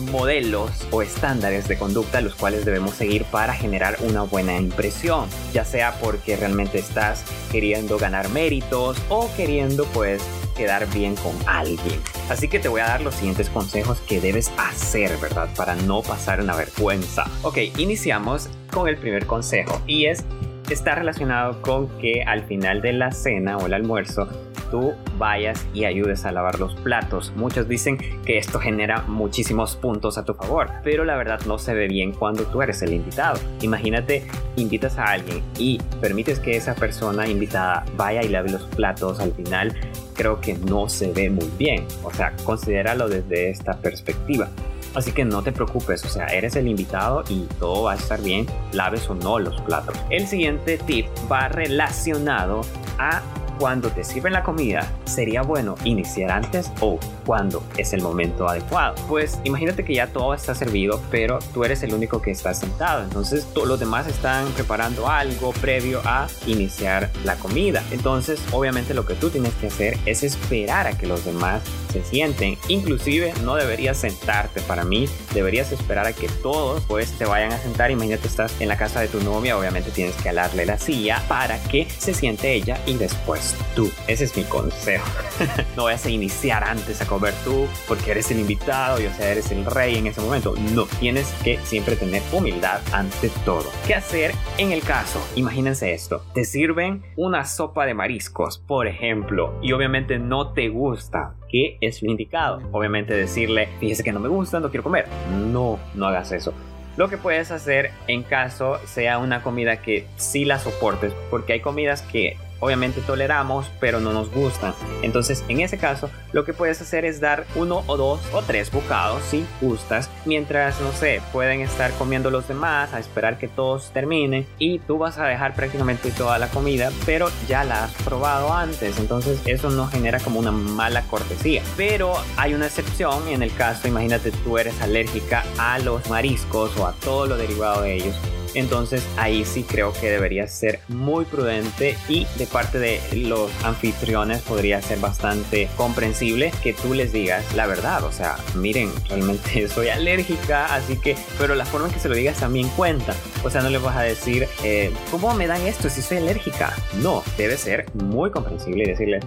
modelos 0.10 0.72
o 0.92 1.02
estándares 1.02 1.68
de 1.68 1.78
conducta 1.78 2.22
los 2.22 2.36
cuales 2.36 2.64
debemos 2.64 2.96
seguir 2.96 3.26
para 3.26 3.54
generar 3.54 3.98
una 4.00 4.22
buena 4.22 4.56
impresión, 4.56 5.28
ya 5.52 5.66
sea 5.66 6.00
porque 6.00 6.38
realmente 6.38 6.80
estás 6.80 7.26
queriendo 7.52 7.98
ganar 7.98 8.30
méritos 8.30 8.98
o 9.10 9.30
queriendo 9.36 9.84
pues 9.88 10.22
quedar 10.60 10.86
bien 10.90 11.16
con 11.16 11.34
alguien. 11.48 12.02
Así 12.30 12.50
que 12.50 12.60
te 12.60 12.68
voy 12.68 12.82
a 12.82 12.86
dar 12.86 13.00
los 13.02 13.16
siguientes 13.16 13.50
consejos 13.50 13.98
que 14.02 14.20
debes 14.20 14.52
hacer, 14.58 15.16
¿verdad? 15.22 15.48
Para 15.56 15.74
no 15.76 16.02
pasar 16.02 16.42
una 16.42 16.54
vergüenza. 16.54 17.26
Ok, 17.44 17.60
iniciamos 17.78 18.50
con 18.70 18.90
el 18.90 18.98
primer 18.98 19.26
consejo 19.26 19.82
y 19.88 20.08
es 20.08 20.26
está 20.70 20.96
relacionado 20.96 21.62
con 21.62 21.88
que 22.00 22.24
al 22.24 22.44
final 22.44 22.82
de 22.82 22.94
la 22.94 23.12
cena 23.12 23.58
o 23.58 23.66
el 23.66 23.74
almuerzo 23.74 24.28
tú 24.70 24.94
vayas 25.18 25.66
y 25.74 25.86
ayudes 25.86 26.26
a 26.26 26.32
lavar 26.32 26.60
los 26.60 26.76
platos. 26.76 27.34
Muchos 27.36 27.68
dicen 27.68 27.98
que 28.26 28.38
esto 28.38 28.60
genera 28.60 29.04
muchísimos 29.08 29.76
puntos 29.76 30.18
a 30.18 30.26
tu 30.26 30.34
favor, 30.34 30.70
pero 30.84 31.06
la 31.06 31.18
verdad 31.18 31.40
no 31.48 31.58
se 31.58 31.74
ve 31.74 31.88
bien 31.88 32.12
cuando 32.12 32.44
tú 32.44 32.62
eres 32.62 32.82
el 32.82 32.94
invitado. 32.94 33.40
Imagínate, 33.62 34.26
invitas 34.56 34.98
a 34.98 35.06
alguien 35.06 35.44
y 35.58 35.80
permites 36.02 36.40
que 36.40 36.56
esa 36.56 36.76
persona 36.76 37.28
invitada 37.28 37.84
vaya 37.96 38.22
y 38.24 38.30
lave 38.30 38.52
los 38.52 38.64
platos 38.64 39.20
al 39.20 39.34
final. 39.34 39.76
Creo 40.16 40.40
que 40.40 40.56
no 40.56 40.90
se 40.90 41.12
ve 41.12 41.30
muy 41.30 41.50
bien. 41.58 41.86
O 42.04 42.14
sea, 42.14 42.34
considéralo 42.44 43.08
desde 43.08 43.50
esta 43.50 43.78
perspectiva. 43.78 44.50
Así 44.96 45.12
que 45.12 45.24
no 45.24 45.44
te 45.44 45.52
preocupes, 45.52 46.04
o 46.04 46.10
sea, 46.10 46.26
eres 46.28 46.56
el 46.56 46.68
invitado 46.68 47.24
y 47.30 47.42
todo 47.60 47.84
va 47.84 47.94
a 47.94 47.96
estar 47.96 48.22
bien, 48.22 48.48
laves 48.74 49.10
o 49.10 49.16
no 49.16 49.40
los 49.40 49.60
platos. 49.62 49.96
El 50.10 50.28
siguiente 50.28 50.78
tip 50.80 51.08
va 51.32 51.48
relacionado 51.48 52.62
a 52.98 53.22
cuando 53.60 53.90
te 53.90 54.06
sirven 54.06 54.34
la 54.34 54.44
comida, 54.44 54.90
sería 55.04 55.42
bueno 55.42 55.76
iniciar 55.84 56.32
antes 56.32 56.72
o 56.80 56.98
cuando 57.26 57.62
es 57.78 57.92
el 57.94 58.02
momento 58.02 58.48
adecuado. 58.48 58.96
Pues 59.08 59.40
imagínate 59.44 59.84
que 59.84 59.94
ya 59.94 60.08
todo 60.08 60.34
está 60.34 60.56
servido, 60.56 61.02
pero 61.12 61.40
tú 61.54 61.66
eres 61.66 61.84
el 61.84 61.94
único 61.94 62.22
que 62.22 62.32
está 62.32 62.54
sentado. 62.54 63.04
Entonces 63.04 63.46
todos 63.54 63.68
los 63.68 63.80
demás 63.80 64.08
están 64.08 64.48
preparando 64.54 65.10
algo 65.10 65.52
previo 65.52 66.02
a 66.06 66.28
iniciar 66.48 67.12
la 67.26 67.36
comida. 67.36 67.84
Entonces 67.92 68.42
obviamente 68.54 68.94
lo 68.94 69.06
que 69.06 69.16
tú 69.16 69.30
tienes 69.30 69.54
que 69.56 69.68
hacer 69.68 69.98
es 70.06 70.24
esperar 70.24 70.88
a 70.88 70.98
que 70.98 71.06
los 71.06 71.26
demás 71.26 71.62
se 71.92 72.04
sienten. 72.04 72.58
Inclusive 72.70 73.34
no 73.44 73.56
deberías 73.56 73.98
sentarte 73.98 74.62
para 74.62 74.86
mí, 74.86 75.10
deberías 75.34 75.72
esperar 75.72 76.06
a 76.06 76.14
que 76.14 76.30
todos 76.42 76.84
pues 76.88 77.12
te 77.18 77.26
vayan 77.26 77.52
a 77.52 77.58
sentar. 77.58 77.92
Imagínate 77.92 78.28
estás 78.28 78.54
en 78.62 78.70
la 78.70 78.78
casa 78.78 79.02
de 79.02 79.10
tu 79.10 79.20
novia, 79.22 79.58
obviamente 79.58 79.92
tienes 79.92 80.16
que 80.16 80.30
alarle 80.30 80.66
la 80.66 80.78
silla 80.78 81.22
para 81.28 81.62
que 81.64 81.88
se 81.98 82.14
siente 82.14 82.54
ella 82.54 82.80
y 82.86 82.94
después 82.94 83.49
tú. 83.76 83.92
Ese 84.08 84.26
es 84.26 84.36
mi 84.36 84.44
consejo. 84.44 85.06
no 85.76 85.86
vayas 85.86 86.06
a 86.06 86.10
iniciar 86.10 86.64
antes 86.64 87.02
a 87.02 87.08
comer 87.08 87.34
tú 87.44 87.68
porque 87.88 88.12
eres 88.12 88.32
el 88.32 88.40
invitado 88.40 89.02
y 89.02 89.06
o 89.06 89.14
sea, 89.14 89.32
eres 89.32 89.52
el 89.52 89.66
rey 89.66 89.98
en 89.98 90.08
ese 90.08 90.22
momento. 90.22 90.54
No, 90.74 90.86
tienes 91.00 91.32
que 91.44 91.60
siempre 91.64 91.96
tener 91.96 92.22
humildad 92.32 92.82
ante 92.92 93.30
todo. 93.46 93.66
¿Qué 93.88 93.96
hacer 93.96 94.34
en 94.58 94.72
el 94.72 94.82
caso? 94.82 95.20
Imagínense 95.36 95.94
esto. 95.94 96.24
Te 96.34 96.46
sirven 96.46 97.04
una 97.16 97.46
sopa 97.46 97.86
de 97.86 97.94
mariscos, 97.94 98.58
por 98.58 98.88
ejemplo, 98.88 99.58
y 99.62 99.72
obviamente 99.72 100.20
no 100.20 100.54
te 100.54 100.70
gusta. 100.70 101.36
¿Qué 101.50 101.78
es 101.82 102.04
indicado? 102.04 102.62
Obviamente 102.72 103.16
decirle, 103.16 103.70
fíjese 103.80 104.04
que 104.04 104.12
no 104.12 104.20
me 104.20 104.30
gusta, 104.30 104.60
no 104.60 104.70
quiero 104.70 104.84
comer. 104.84 105.08
No, 105.52 105.80
no 105.96 106.08
hagas 106.08 106.32
eso 106.32 106.54
lo 107.00 107.08
que 107.08 107.18
puedes 107.18 107.50
hacer 107.52 107.92
en 108.08 108.24
caso 108.24 108.78
sea 108.86 109.20
una 109.20 109.42
comida 109.42 109.82
que 109.82 110.06
sí 110.18 110.44
la 110.44 110.60
soportes, 110.60 111.14
porque 111.30 111.54
hay 111.54 111.62
comidas 111.62 112.02
que 112.02 112.36
obviamente 112.60 113.02
toleramos, 113.02 113.70
pero 113.80 114.00
no 114.00 114.14
nos 114.14 114.32
gustan. 114.32 114.74
Entonces, 115.02 115.44
en 115.48 115.62
ese 115.62 115.78
caso, 115.78 116.10
lo 116.32 116.46
que 116.46 116.54
puedes 116.54 116.82
hacer 116.82 117.06
es 117.06 117.20
dar 117.20 117.46
uno 117.56 117.84
o 117.88 117.98
dos 117.98 118.22
o 118.34 118.42
tres 118.42 118.72
bocados 118.72 119.22
si 119.24 119.46
gustas, 119.62 120.10
mientras, 120.26 120.80
no 120.82 120.92
sé, 120.92 121.22
pueden 121.32 121.62
estar 121.62 121.92
comiendo 121.94 122.32
los 122.32 122.48
demás, 122.48 122.94
a 122.94 123.00
esperar 123.00 123.38
que 123.38 123.48
todos 123.48 123.92
terminen 123.92 124.46
y 124.58 124.80
tú 124.80 124.98
vas 124.98 125.18
a 125.18 125.26
dejar 125.26 125.56
prácticamente 125.56 126.12
toda 126.12 126.40
la 126.40 126.48
comida, 126.48 126.92
pero 127.06 127.30
ya 127.48 127.64
la 127.64 127.86
has 127.86 127.94
probado 128.04 128.54
antes, 128.54 128.98
entonces 129.00 129.42
eso 129.46 129.70
no 129.70 129.88
genera 129.88 130.20
como 130.20 130.40
una 130.40 130.52
mala 130.52 131.04
cortesía. 131.04 131.62
Pero 131.78 132.14
hay 132.38 132.54
una 132.54 132.68
excepción 132.68 133.28
en 133.28 133.44
el 133.44 133.54
caso, 133.54 133.88
imagínate 133.88 134.32
tú 134.32 134.58
eres 134.58 134.82
alérgica 134.82 135.44
a 135.58 135.80
los 135.80 136.10
mariscos 136.10 136.76
o 136.78 136.88
a 136.88 136.94
todo 136.94 137.26
lo 137.26 137.38
derivado 137.38 137.82
de 137.82 137.96
ellos 137.96 138.16
entonces 138.54 139.04
ahí 139.18 139.46
sí 139.46 139.64
creo 139.64 139.94
que 139.94 140.10
debería 140.10 140.48
ser 140.48 140.80
muy 140.88 141.26
prudente 141.26 141.98
y 142.08 142.26
de 142.38 142.48
parte 142.48 142.80
de 142.80 143.00
los 143.14 143.52
anfitriones 143.64 144.42
podría 144.42 144.82
ser 144.82 145.00
bastante 145.00 145.70
comprensible 145.78 146.52
que 146.64 146.74
tú 146.74 146.94
les 146.94 147.12
digas 147.12 147.54
la 147.56 147.68
verdad. 147.68 148.04
O 148.04 148.12
sea, 148.12 148.38
miren, 148.56 148.92
realmente 149.08 149.68
soy 149.74 149.90
alérgica, 149.90 150.74
así 150.74 150.98
que, 150.98 151.16
pero 151.38 151.56
la 151.56 151.66
forma 151.66 151.88
en 151.88 151.94
que 151.94 152.00
se 152.00 152.10
lo 152.10 152.16
digas 152.16 152.40
también 152.40 152.70
cuenta. 152.70 153.16
O 153.44 153.50
sea, 153.50 153.62
no 153.62 153.70
le 153.70 153.78
vas 153.78 153.96
a 153.96 154.02
decir, 154.02 154.48
eh, 154.64 154.92
¿cómo 155.12 155.34
me 155.34 155.48
dan 155.48 155.62
esto 155.66 155.90
si 155.90 156.02
soy 156.02 156.18
alérgica? 156.18 156.74
No, 157.02 157.24
debe 157.38 157.58
ser 157.58 157.86
muy 157.94 158.32
comprensible 158.32 158.84
y 158.84 158.88
decirle, 158.88 159.20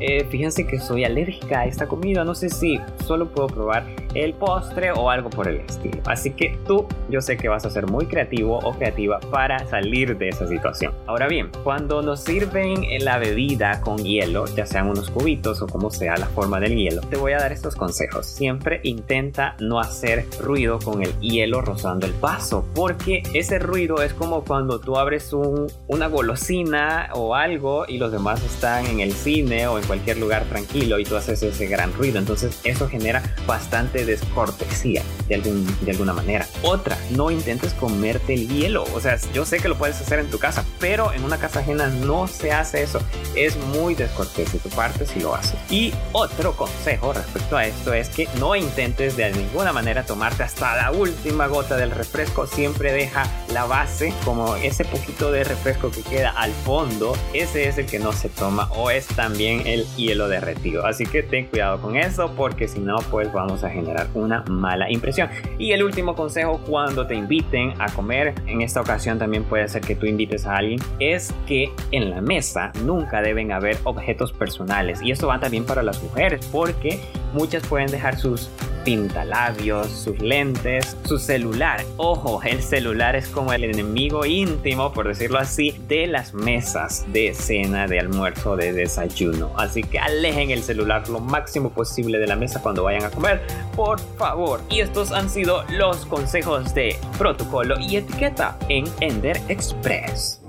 eh, 0.00 0.24
fíjense 0.30 0.66
que 0.66 0.78
soy 0.78 1.04
alérgica 1.04 1.60
a 1.60 1.66
esta 1.66 1.86
comida, 1.86 2.24
no 2.24 2.34
sé 2.34 2.48
si 2.48 2.80
solo 3.04 3.28
puedo 3.28 3.48
probar 3.48 3.86
el 4.14 4.34
postre 4.34 4.92
o 4.92 5.10
algo 5.10 5.30
por 5.30 5.48
el 5.48 5.56
estilo. 5.60 6.00
Así 6.06 6.30
que 6.30 6.56
tú, 6.66 6.86
yo 7.10 7.20
sé 7.20 7.36
que 7.36 7.48
vas 7.48 7.64
a 7.64 7.70
ser 7.70 7.86
muy 7.86 8.06
creativo 8.06 8.58
o 8.58 8.72
creativa 8.74 9.20
para 9.30 9.66
salir 9.66 10.16
de 10.16 10.28
esa 10.28 10.46
situación. 10.46 10.92
Ahora 11.06 11.28
bien, 11.28 11.50
cuando 11.62 12.02
nos 12.02 12.20
sirven 12.22 12.84
la 13.00 13.18
bebida 13.18 13.80
con 13.80 13.98
hielo, 13.98 14.46
ya 14.54 14.66
sean 14.66 14.88
unos 14.88 15.10
cubitos 15.10 15.62
o 15.62 15.66
como 15.66 15.90
sea 15.90 16.16
la 16.16 16.26
forma 16.26 16.60
del 16.60 16.76
hielo, 16.76 17.00
te 17.02 17.16
voy 17.16 17.32
a 17.32 17.38
dar 17.38 17.52
estos 17.52 17.74
consejos. 17.74 18.26
Siempre 18.26 18.80
intenta 18.84 19.56
no 19.60 19.80
hacer 19.80 20.26
ruido 20.40 20.78
con 20.78 21.02
el 21.02 21.18
hielo 21.20 21.60
rozando 21.60 22.06
el 22.06 22.12
vaso, 22.14 22.66
porque 22.74 23.22
ese 23.34 23.58
ruido 23.58 24.02
es 24.02 24.14
como 24.14 24.44
cuando 24.44 24.80
tú 24.80 24.96
abres 24.96 25.32
un, 25.32 25.66
una 25.88 26.06
golosina 26.06 27.10
o 27.14 27.34
algo 27.34 27.84
y 27.88 27.98
los 27.98 28.12
demás 28.12 28.42
están 28.44 28.86
en 28.86 29.00
el 29.00 29.12
cine 29.12 29.66
o 29.66 29.78
en 29.78 29.84
cualquier 29.84 29.93
lugar 30.16 30.44
tranquilo 30.44 30.98
y 30.98 31.04
tú 31.04 31.16
haces 31.16 31.42
ese 31.42 31.66
gran 31.66 31.92
ruido. 31.92 32.18
Entonces 32.18 32.58
eso 32.64 32.88
genera 32.88 33.22
bastante 33.46 34.04
descortesía 34.04 35.02
de, 35.28 35.36
algún, 35.36 35.66
de 35.80 35.90
alguna 35.92 36.12
manera. 36.12 36.46
Otra, 36.62 36.96
no 37.10 37.30
intentes 37.30 37.72
comerte 37.74 38.34
el 38.34 38.48
hielo. 38.48 38.84
O 38.94 39.00
sea, 39.00 39.18
yo 39.32 39.44
sé 39.44 39.58
que 39.58 39.68
lo 39.68 39.76
puedes 39.76 40.00
hacer 40.00 40.18
en 40.18 40.30
tu 40.30 40.38
casa, 40.38 40.64
pero 40.80 41.12
en 41.12 41.24
una 41.24 41.38
casa 41.38 41.60
ajena 41.60 41.88
no 41.88 42.28
se 42.28 42.52
hace 42.52 42.82
eso. 42.82 43.00
Es 43.34 43.56
muy 43.56 43.94
descortés 43.94 44.52
de 44.52 44.58
tu 44.58 44.68
parte 44.70 45.06
si 45.06 45.20
lo 45.20 45.34
haces. 45.34 45.58
Y 45.70 45.92
otro 46.12 46.56
consejo 46.56 47.12
respecto 47.12 47.56
a 47.56 47.66
esto 47.66 47.92
es 47.92 48.08
que 48.08 48.28
no 48.38 48.56
intentes 48.56 49.16
de 49.16 49.30
ninguna 49.32 49.72
manera 49.72 50.04
tomarte 50.04 50.42
hasta 50.42 50.76
la 50.76 50.90
última 50.90 51.46
gota 51.46 51.76
del 51.76 51.90
refresco. 51.90 52.46
Siempre 52.46 52.92
deja 52.92 53.26
la 53.52 53.64
base 53.64 54.12
como 54.24 54.56
ese 54.56 54.84
poquito 54.84 55.30
de 55.30 55.44
refresco 55.44 55.90
que 55.90 56.02
queda 56.02 56.30
al 56.30 56.52
fondo. 56.52 57.16
Ese 57.32 57.68
es 57.68 57.78
el 57.78 57.86
que 57.86 57.98
no 57.98 58.12
se 58.12 58.28
toma 58.28 58.68
o 58.72 58.90
es 58.90 59.06
también 59.06 59.66
el 59.74 59.84
hielo 59.96 60.28
derretido. 60.28 60.86
Así 60.86 61.04
que 61.04 61.22
ten 61.22 61.46
cuidado 61.46 61.80
con 61.80 61.96
eso 61.96 62.32
porque 62.36 62.68
si 62.68 62.80
no 62.80 62.96
pues 63.10 63.32
vamos 63.32 63.64
a 63.64 63.70
generar 63.70 64.08
una 64.14 64.42
mala 64.48 64.90
impresión. 64.90 65.28
Y 65.58 65.72
el 65.72 65.82
último 65.82 66.14
consejo 66.14 66.60
cuando 66.66 67.06
te 67.06 67.14
inviten 67.14 67.74
a 67.78 67.92
comer, 67.92 68.34
en 68.46 68.62
esta 68.62 68.80
ocasión 68.80 69.18
también 69.18 69.44
puede 69.44 69.68
ser 69.68 69.82
que 69.82 69.94
tú 69.94 70.06
invites 70.06 70.46
a 70.46 70.56
alguien, 70.56 70.80
es 70.98 71.34
que 71.46 71.70
en 71.90 72.10
la 72.10 72.20
mesa 72.20 72.72
nunca 72.84 73.20
deben 73.20 73.52
haber 73.52 73.76
objetos 73.84 74.32
personales. 74.32 75.02
Y 75.02 75.10
esto 75.10 75.26
va 75.26 75.38
también 75.40 75.64
para 75.64 75.82
las 75.82 76.02
mujeres 76.02 76.48
porque 76.50 77.00
muchas 77.32 77.66
pueden 77.66 77.90
dejar 77.90 78.16
sus 78.16 78.48
pintalabios, 78.84 79.88
sus 79.88 80.18
lentes, 80.20 80.96
su 81.04 81.18
celular. 81.18 81.84
Ojo, 81.96 82.42
el 82.42 82.62
celular 82.62 83.16
es 83.16 83.28
como 83.28 83.52
el 83.52 83.64
enemigo 83.64 84.24
íntimo, 84.24 84.92
por 84.92 85.08
decirlo 85.08 85.38
así, 85.38 85.74
de 85.88 86.06
las 86.06 86.34
mesas 86.34 87.04
de 87.12 87.34
cena, 87.34 87.86
de 87.86 88.00
almuerzo, 88.00 88.56
de 88.56 88.72
desayuno. 88.72 89.52
Así 89.56 89.82
que 89.82 89.98
alejen 89.98 90.50
el 90.50 90.62
celular 90.62 91.08
lo 91.08 91.20
máximo 91.20 91.70
posible 91.70 92.18
de 92.18 92.26
la 92.26 92.36
mesa 92.36 92.60
cuando 92.60 92.84
vayan 92.84 93.04
a 93.04 93.10
comer, 93.10 93.42
por 93.74 93.98
favor. 94.16 94.60
Y 94.68 94.80
estos 94.80 95.12
han 95.12 95.30
sido 95.30 95.64
los 95.70 96.06
consejos 96.06 96.74
de 96.74 96.96
protocolo 97.18 97.78
y 97.80 97.96
etiqueta 97.96 98.58
en 98.68 98.84
Ender 99.00 99.40
Express. 99.48 100.40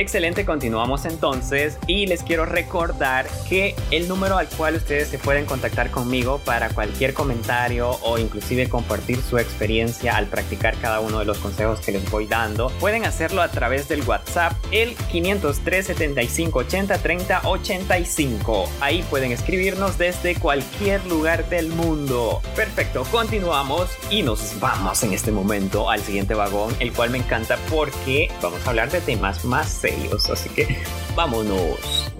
Excelente, 0.00 0.46
continuamos 0.46 1.04
entonces 1.04 1.78
y 1.86 2.06
les 2.06 2.22
quiero 2.22 2.46
recordar 2.46 3.26
que 3.50 3.74
el 3.90 4.08
número 4.08 4.38
al 4.38 4.48
cual 4.48 4.76
ustedes 4.76 5.08
se 5.08 5.18
pueden 5.18 5.44
contactar 5.44 5.90
conmigo 5.90 6.40
para 6.42 6.70
cualquier 6.70 7.12
comentario 7.12 7.90
o 8.02 8.16
inclusive 8.16 8.66
compartir 8.70 9.20
su 9.20 9.36
experiencia 9.36 10.16
al 10.16 10.26
practicar 10.26 10.74
cada 10.78 11.00
uno 11.00 11.18
de 11.18 11.26
los 11.26 11.36
consejos 11.36 11.80
que 11.80 11.92
les 11.92 12.10
voy 12.10 12.26
dando, 12.26 12.70
pueden 12.80 13.04
hacerlo 13.04 13.42
a 13.42 13.50
través 13.50 13.90
del 13.90 14.00
WhatsApp 14.08 14.54
el 14.70 14.94
503 14.94 15.88
75 15.88 16.58
80 16.60 16.96
30 16.96 17.40
85. 17.44 18.70
Ahí 18.80 19.04
pueden 19.10 19.32
escribirnos 19.32 19.98
desde 19.98 20.34
cualquier 20.34 21.04
lugar 21.08 21.46
del 21.50 21.68
mundo. 21.68 22.40
Perfecto, 22.56 23.04
continuamos 23.10 23.90
y 24.08 24.22
nos 24.22 24.58
vamos 24.60 25.02
en 25.02 25.12
este 25.12 25.30
momento 25.30 25.90
al 25.90 26.00
siguiente 26.00 26.32
vagón, 26.32 26.74
el 26.80 26.90
cual 26.94 27.10
me 27.10 27.18
encanta 27.18 27.58
porque 27.68 28.30
vamos 28.40 28.66
a 28.66 28.70
hablar 28.70 28.90
de 28.90 29.02
temas 29.02 29.44
más 29.44 29.68
serios 29.68 29.89
Así 30.32 30.48
que 30.50 30.76
vámonos. 31.16 32.12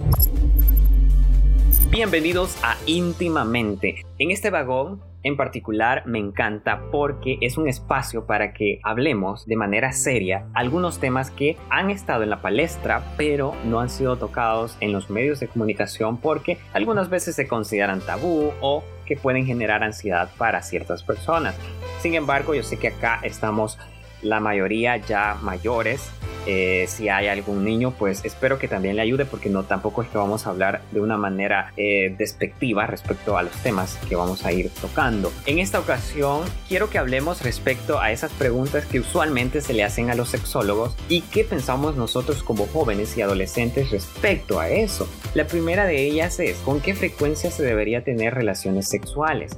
Bienvenidos 1.89 2.57
a 2.63 2.77
Íntimamente. 2.85 4.03
En 4.17 4.31
este 4.31 4.49
vagón 4.49 5.01
en 5.23 5.37
particular 5.37 6.05
me 6.05 6.19
encanta 6.19 6.81
porque 6.91 7.37
es 7.41 7.57
un 7.57 7.67
espacio 7.67 8.25
para 8.25 8.53
que 8.53 8.79
hablemos 8.83 9.45
de 9.45 9.55
manera 9.55 9.93
seria 9.93 10.47
algunos 10.53 10.99
temas 10.99 11.29
que 11.31 11.57
han 11.69 11.91
estado 11.91 12.23
en 12.23 12.31
la 12.31 12.41
palestra 12.41 13.03
pero 13.17 13.53
no 13.65 13.79
han 13.79 13.89
sido 13.89 14.17
tocados 14.17 14.75
en 14.79 14.91
los 14.91 15.09
medios 15.09 15.39
de 15.39 15.47
comunicación 15.47 16.17
porque 16.17 16.57
algunas 16.73 17.09
veces 17.09 17.35
se 17.35 17.47
consideran 17.47 18.01
tabú 18.01 18.51
o 18.61 18.83
que 19.05 19.15
pueden 19.15 19.45
generar 19.45 19.83
ansiedad 19.83 20.29
para 20.37 20.61
ciertas 20.61 21.03
personas. 21.03 21.55
Sin 21.99 22.15
embargo, 22.15 22.55
yo 22.55 22.63
sé 22.63 22.79
que 22.79 22.87
acá 22.87 23.19
estamos 23.23 23.77
la 24.21 24.39
mayoría 24.39 24.97
ya 24.97 25.37
mayores. 25.41 26.09
Eh, 26.47 26.85
si 26.87 27.07
hay 27.07 27.27
algún 27.27 27.63
niño, 27.63 27.93
pues 27.97 28.25
espero 28.25 28.57
que 28.57 28.67
también 28.67 28.95
le 28.95 29.03
ayude 29.03 29.25
porque 29.25 29.49
no 29.49 29.63
tampoco 29.63 30.01
es 30.01 30.09
que 30.09 30.17
vamos 30.17 30.47
a 30.47 30.49
hablar 30.49 30.81
de 30.91 30.99
una 30.99 31.15
manera 31.15 31.71
eh, 31.77 32.15
despectiva 32.17 32.87
respecto 32.87 33.37
a 33.37 33.43
los 33.43 33.53
temas 33.57 33.99
que 34.09 34.15
vamos 34.15 34.43
a 34.43 34.51
ir 34.51 34.71
tocando. 34.81 35.31
En 35.45 35.59
esta 35.59 35.79
ocasión 35.79 36.41
quiero 36.67 36.89
que 36.89 36.97
hablemos 36.97 37.43
respecto 37.43 37.99
a 37.99 38.11
esas 38.11 38.31
preguntas 38.31 38.87
que 38.87 38.99
usualmente 38.99 39.61
se 39.61 39.73
le 39.73 39.83
hacen 39.83 40.09
a 40.09 40.15
los 40.15 40.29
sexólogos 40.29 40.95
y 41.09 41.21
qué 41.21 41.43
pensamos 41.43 41.95
nosotros 41.95 42.41
como 42.41 42.65
jóvenes 42.65 43.15
y 43.17 43.21
adolescentes 43.21 43.91
respecto 43.91 44.59
a 44.59 44.69
eso. 44.69 45.07
La 45.35 45.45
primera 45.45 45.85
de 45.85 46.03
ellas 46.03 46.39
es 46.39 46.57
¿con 46.57 46.81
qué 46.81 46.95
frecuencia 46.95 47.51
se 47.51 47.63
debería 47.63 48.03
tener 48.03 48.33
relaciones 48.33 48.89
sexuales? 48.89 49.51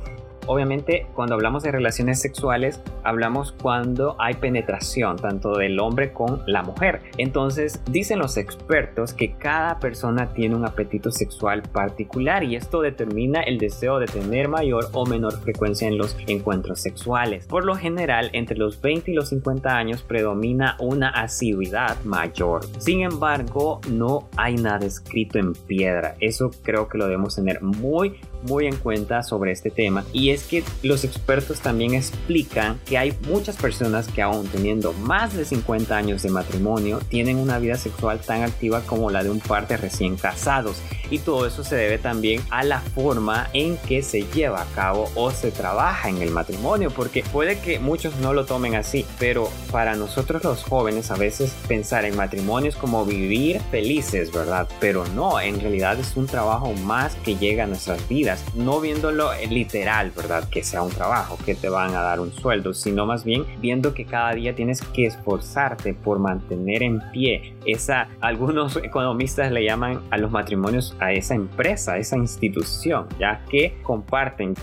Obviamente, 0.46 1.08
cuando 1.14 1.36
hablamos 1.36 1.64
de 1.64 1.72
relaciones 1.72 2.20
sexuales, 2.20 2.82
hablamos 3.04 3.54
cuando 3.54 4.16
hay 4.20 4.34
penetración, 4.36 5.18
tanto 5.18 5.58
del 5.58 5.80
hombre 5.80 6.12
con 6.12 6.44
la 6.46 6.64
mujer. 6.64 7.02
Entonces, 7.18 7.82
dicen 7.90 8.20
los 8.20 8.38
expertos 8.38 8.93
que 9.14 9.34
cada 9.34 9.80
persona 9.80 10.34
tiene 10.34 10.56
un 10.56 10.66
apetito 10.66 11.12
sexual 11.12 11.64
particular 11.64 12.44
y 12.44 12.56
esto 12.56 12.82
determina 12.82 13.42
el 13.42 13.58
deseo 13.58 14.00
de 14.00 14.06
tener 14.06 14.48
mayor 14.48 14.88
o 14.94 15.06
menor 15.06 15.40
frecuencia 15.40 15.88
en 15.88 15.98
los 15.98 16.16
encuentros 16.28 16.80
sexuales. 16.80 17.48
Por 17.48 17.66
lo 17.66 17.76
general, 17.76 18.30
entre 18.34 18.58
los 18.58 18.80
20 18.82 19.12
y 19.12 19.14
los 19.16 19.30
50 19.30 19.76
años 19.76 20.04
predomina 20.04 20.78
una 20.80 21.10
asiduidad 21.10 22.02
mayor. 22.04 22.66
Sin 22.78 23.02
embargo, 23.02 23.82
no 23.90 24.30
hay 24.38 24.56
nada 24.56 24.86
escrito 24.86 25.40
en 25.40 25.54
piedra. 25.54 26.16
Eso 26.20 26.52
creo 26.62 26.88
que 26.88 26.98
lo 26.98 27.06
debemos 27.06 27.36
tener 27.36 27.62
muy 27.62 28.20
muy 28.48 28.68
en 28.68 28.76
cuenta 28.76 29.24
sobre 29.24 29.52
este 29.52 29.70
tema 29.70 30.04
y 30.12 30.32
es 30.32 30.44
que 30.44 30.64
los 30.82 31.04
expertos 31.04 31.62
también 31.62 31.94
explican 31.94 32.80
que 32.86 32.98
hay 32.98 33.14
muchas 33.28 33.56
personas 33.56 34.08
que 34.08 34.22
aún 34.22 34.48
teniendo 34.48 34.94
más 34.94 35.34
de 35.34 35.46
50 35.46 35.96
años 35.96 36.24
de 36.24 36.30
matrimonio 36.30 37.00
tienen 37.08 37.38
una 37.38 37.60
vida 37.60 37.76
sexual 37.76 38.20
tan 38.20 38.44
activa 38.44 38.82
como 38.84 39.10
la 39.10 39.24
de 39.24 39.30
un 39.30 39.40
par 39.40 39.68
de 39.68 39.78
recién 39.78 40.16
casados 40.16 40.82
y 41.10 41.20
todo 41.20 41.46
eso 41.46 41.64
se 41.64 41.76
debe 41.76 41.98
también 41.98 42.42
a 42.50 42.64
la 42.64 42.80
forma 42.80 43.50
en 43.54 43.78
que 43.78 44.02
se 44.02 44.24
lleva 44.24 44.62
a 44.62 44.66
cabo 44.76 45.10
o 45.16 45.32
se 45.32 45.52
trabaja 45.52 46.10
en 46.10 46.22
el 46.22 46.32
matrimonio 46.32 46.92
porque 46.92 47.24
puede 47.24 47.60
que 47.60 47.80
muchos 47.80 48.16
no 48.18 48.34
lo 48.34 48.46
tomen 48.46 48.76
así 48.76 49.06
pero 49.20 49.50
para 49.72 49.96
nosotros 49.96 50.44
los 50.44 50.64
jóvenes 50.64 51.12
a 51.12 51.16
veces 51.16 51.54
pensar 51.68 52.06
en 52.06 52.16
matrimonio 52.16 52.70
es 52.70 52.76
como 52.76 53.06
vivir 53.06 53.60
felices 53.72 54.32
verdad 54.32 54.68
pero 54.80 55.06
no 55.16 55.40
en 55.40 55.60
realidad 55.60 56.00
es 56.00 56.16
un 56.16 56.28
trabajo 56.28 56.74
más 56.74 57.16
que 57.16 57.36
llega 57.36 57.66
a 57.66 57.68
nuestras 57.68 58.08
vidas 58.08 58.44
no 58.56 58.80
viéndolo 58.80 59.32
literal, 59.50 60.12
¿verdad? 60.16 60.48
Que 60.50 60.64
sea 60.64 60.82
un 60.82 60.92
trabajo, 60.92 61.38
que 61.46 61.56
te 61.56 61.70
van 61.70 61.96
a 61.96 62.02
dar 62.02 62.20
un 62.20 62.32
sueldo, 62.34 62.74
sino 62.74 63.06
más 63.06 63.24
bien 63.24 63.46
viendo 63.60 63.94
que 63.94 64.06
cada 64.06 64.34
día 64.34 64.56
tienes 64.56 64.82
que 64.82 65.06
esforzarte 65.06 65.94
por 65.94 66.20
mantener 66.20 66.84
en 66.84 67.02
pie 67.12 67.56
esa, 67.66 68.08
algunos 68.22 68.73
economistas 68.78 69.52
le 69.52 69.64
llaman 69.64 70.02
a 70.10 70.18
los 70.18 70.32
matrimonios 70.32 70.96
a 71.00 71.12
esa 71.12 71.36
empresa, 71.36 71.94
a 71.94 71.98
esa 71.98 72.18
institución, 72.18 73.08
ya 73.20 73.44
que 73.50 73.78
comparten 73.84 74.56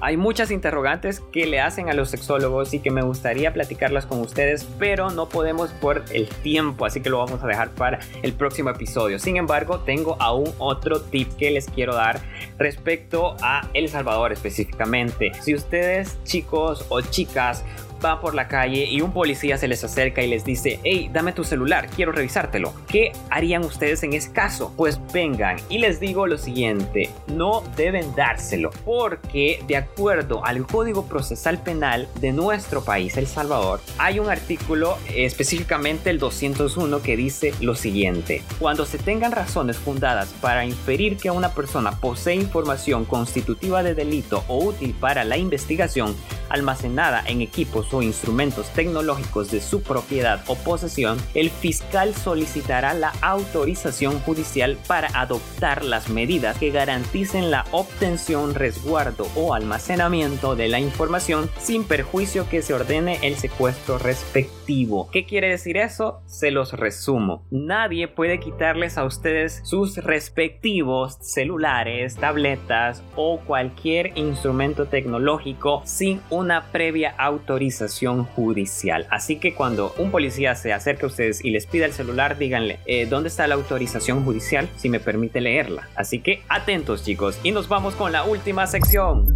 hay 0.00 0.16
muchas 0.16 0.50
interrogantes 0.50 1.20
que 1.32 1.46
le 1.46 1.60
hacen 1.60 1.88
a 1.88 1.94
los 1.94 2.10
sexólogos 2.10 2.74
y 2.74 2.80
que 2.80 2.90
me 2.90 3.02
gustaría 3.02 3.52
platicarlas 3.52 4.06
con 4.06 4.20
ustedes, 4.20 4.66
pero 4.78 5.10
no 5.10 5.28
podemos 5.30 5.70
por 5.70 6.04
el 6.10 6.28
tiempo, 6.28 6.84
así 6.84 7.00
que 7.00 7.08
lo 7.08 7.18
vamos 7.18 7.42
a 7.42 7.46
dejar 7.46 7.70
para 7.70 8.00
el 8.22 8.34
próximo 8.34 8.70
episodio. 8.70 9.18
Sin 9.18 9.36
embargo, 9.36 9.80
tengo 9.80 10.16
aún 10.20 10.52
otro 10.58 11.00
tip 11.00 11.32
que 11.36 11.50
les 11.50 11.70
quiero 11.70 11.94
dar 11.94 12.20
respecto 12.58 13.36
a 13.40 13.68
El 13.72 13.88
Salvador 13.88 14.32
específicamente. 14.32 15.32
Si 15.40 15.54
ustedes, 15.54 16.18
chicos 16.24 16.84
o 16.88 17.00
chicas, 17.00 17.64
van 18.04 18.20
por 18.20 18.34
la 18.34 18.48
calle 18.48 18.84
y 18.84 19.00
un 19.00 19.12
policía 19.12 19.56
se 19.56 19.66
les 19.66 19.82
acerca 19.82 20.22
y 20.22 20.28
les 20.28 20.44
dice, 20.44 20.78
hey, 20.84 21.08
dame 21.10 21.32
tu 21.32 21.42
celular, 21.42 21.88
quiero 21.88 22.12
revisártelo. 22.12 22.74
¿Qué 22.86 23.12
harían 23.30 23.64
ustedes 23.64 24.02
en 24.02 24.12
ese 24.12 24.30
caso? 24.30 24.74
Pues 24.76 25.00
vengan 25.10 25.56
y 25.70 25.78
les 25.78 26.00
digo 26.00 26.26
lo 26.26 26.36
siguiente, 26.36 27.08
no 27.28 27.62
deben 27.76 28.14
dárselo 28.14 28.70
porque 28.84 29.64
de 29.66 29.78
acuerdo 29.78 30.44
al 30.44 30.66
Código 30.66 31.06
Procesal 31.06 31.62
Penal 31.62 32.06
de 32.20 32.32
nuestro 32.32 32.84
país, 32.84 33.16
El 33.16 33.26
Salvador, 33.26 33.80
hay 33.96 34.18
un 34.18 34.28
artículo 34.28 34.98
específicamente 35.14 36.10
el 36.10 36.18
201 36.18 37.00
que 37.00 37.16
dice 37.16 37.54
lo 37.62 37.74
siguiente, 37.74 38.42
cuando 38.58 38.84
se 38.84 38.98
tengan 38.98 39.32
razones 39.32 39.78
fundadas 39.78 40.28
para 40.42 40.66
inferir 40.66 41.16
que 41.16 41.30
una 41.30 41.54
persona 41.54 41.92
posee 41.92 42.34
información 42.34 43.06
constitutiva 43.06 43.82
de 43.82 43.94
delito 43.94 44.44
o 44.48 44.62
útil 44.62 44.94
para 45.00 45.24
la 45.24 45.38
investigación 45.38 46.14
almacenada 46.54 47.22
en 47.26 47.42
equipos 47.42 47.92
o 47.92 48.02
instrumentos 48.02 48.70
tecnológicos 48.70 49.50
de 49.50 49.60
su 49.60 49.82
propiedad 49.82 50.42
o 50.46 50.56
posesión, 50.56 51.18
el 51.34 51.50
fiscal 51.50 52.14
solicitará 52.14 52.94
la 52.94 53.12
autorización 53.20 54.20
judicial 54.20 54.78
para 54.86 55.08
adoptar 55.08 55.84
las 55.84 56.08
medidas 56.08 56.58
que 56.58 56.70
garanticen 56.70 57.50
la 57.50 57.64
obtención, 57.70 58.54
resguardo 58.54 59.26
o 59.36 59.54
almacenamiento 59.54 60.56
de 60.56 60.68
la 60.68 60.80
información 60.80 61.50
sin 61.58 61.84
perjuicio 61.84 62.48
que 62.48 62.62
se 62.62 62.74
ordene 62.74 63.18
el 63.22 63.36
secuestro 63.36 63.98
respectivo. 63.98 65.08
¿Qué 65.10 65.26
quiere 65.26 65.48
decir 65.48 65.76
eso? 65.76 66.22
Se 66.26 66.50
los 66.50 66.72
resumo. 66.72 67.46
Nadie 67.50 68.08
puede 68.08 68.40
quitarles 68.40 68.98
a 68.98 69.04
ustedes 69.04 69.60
sus 69.64 69.96
respectivos 69.96 71.18
celulares, 71.20 72.16
tabletas 72.16 73.02
o 73.16 73.40
cualquier 73.40 74.16
instrumento 74.16 74.86
tecnológico 74.86 75.82
sin 75.84 76.20
una 76.44 76.70
previa 76.72 77.14
autorización 77.16 78.26
judicial. 78.26 79.06
Así 79.10 79.36
que 79.36 79.54
cuando 79.54 79.94
un 79.96 80.10
policía 80.10 80.54
se 80.54 80.74
acerque 80.74 81.06
a 81.06 81.08
ustedes 81.08 81.42
y 81.42 81.50
les 81.50 81.64
pida 81.64 81.86
el 81.86 81.94
celular, 81.94 82.36
díganle, 82.36 82.80
eh, 82.84 83.06
¿dónde 83.06 83.30
está 83.30 83.46
la 83.46 83.54
autorización 83.54 84.24
judicial? 84.26 84.68
Si 84.76 84.90
me 84.90 85.00
permite 85.00 85.40
leerla. 85.40 85.88
Así 85.96 86.20
que 86.20 86.42
atentos 86.50 87.02
chicos 87.02 87.40
y 87.42 87.50
nos 87.52 87.68
vamos 87.68 87.94
con 87.94 88.12
la 88.12 88.24
última 88.24 88.66
sección. 88.66 89.34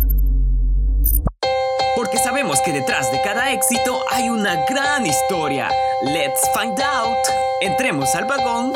Porque 1.97 2.19
sabemos 2.19 2.61
que 2.61 2.73
detrás 2.73 3.11
de 3.11 3.23
cada 3.23 3.53
éxito 3.53 4.05
hay 4.13 4.29
una 4.29 4.67
gran 4.67 5.07
historia. 5.07 5.71
Let's 6.03 6.47
find 6.55 6.79
out. 6.79 7.17
Entremos 7.63 8.15
al 8.15 8.27
vagón. 8.27 8.75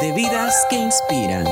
De 0.00 0.12
vidas 0.12 0.64
que 0.70 0.76
inspiran. 0.76 1.44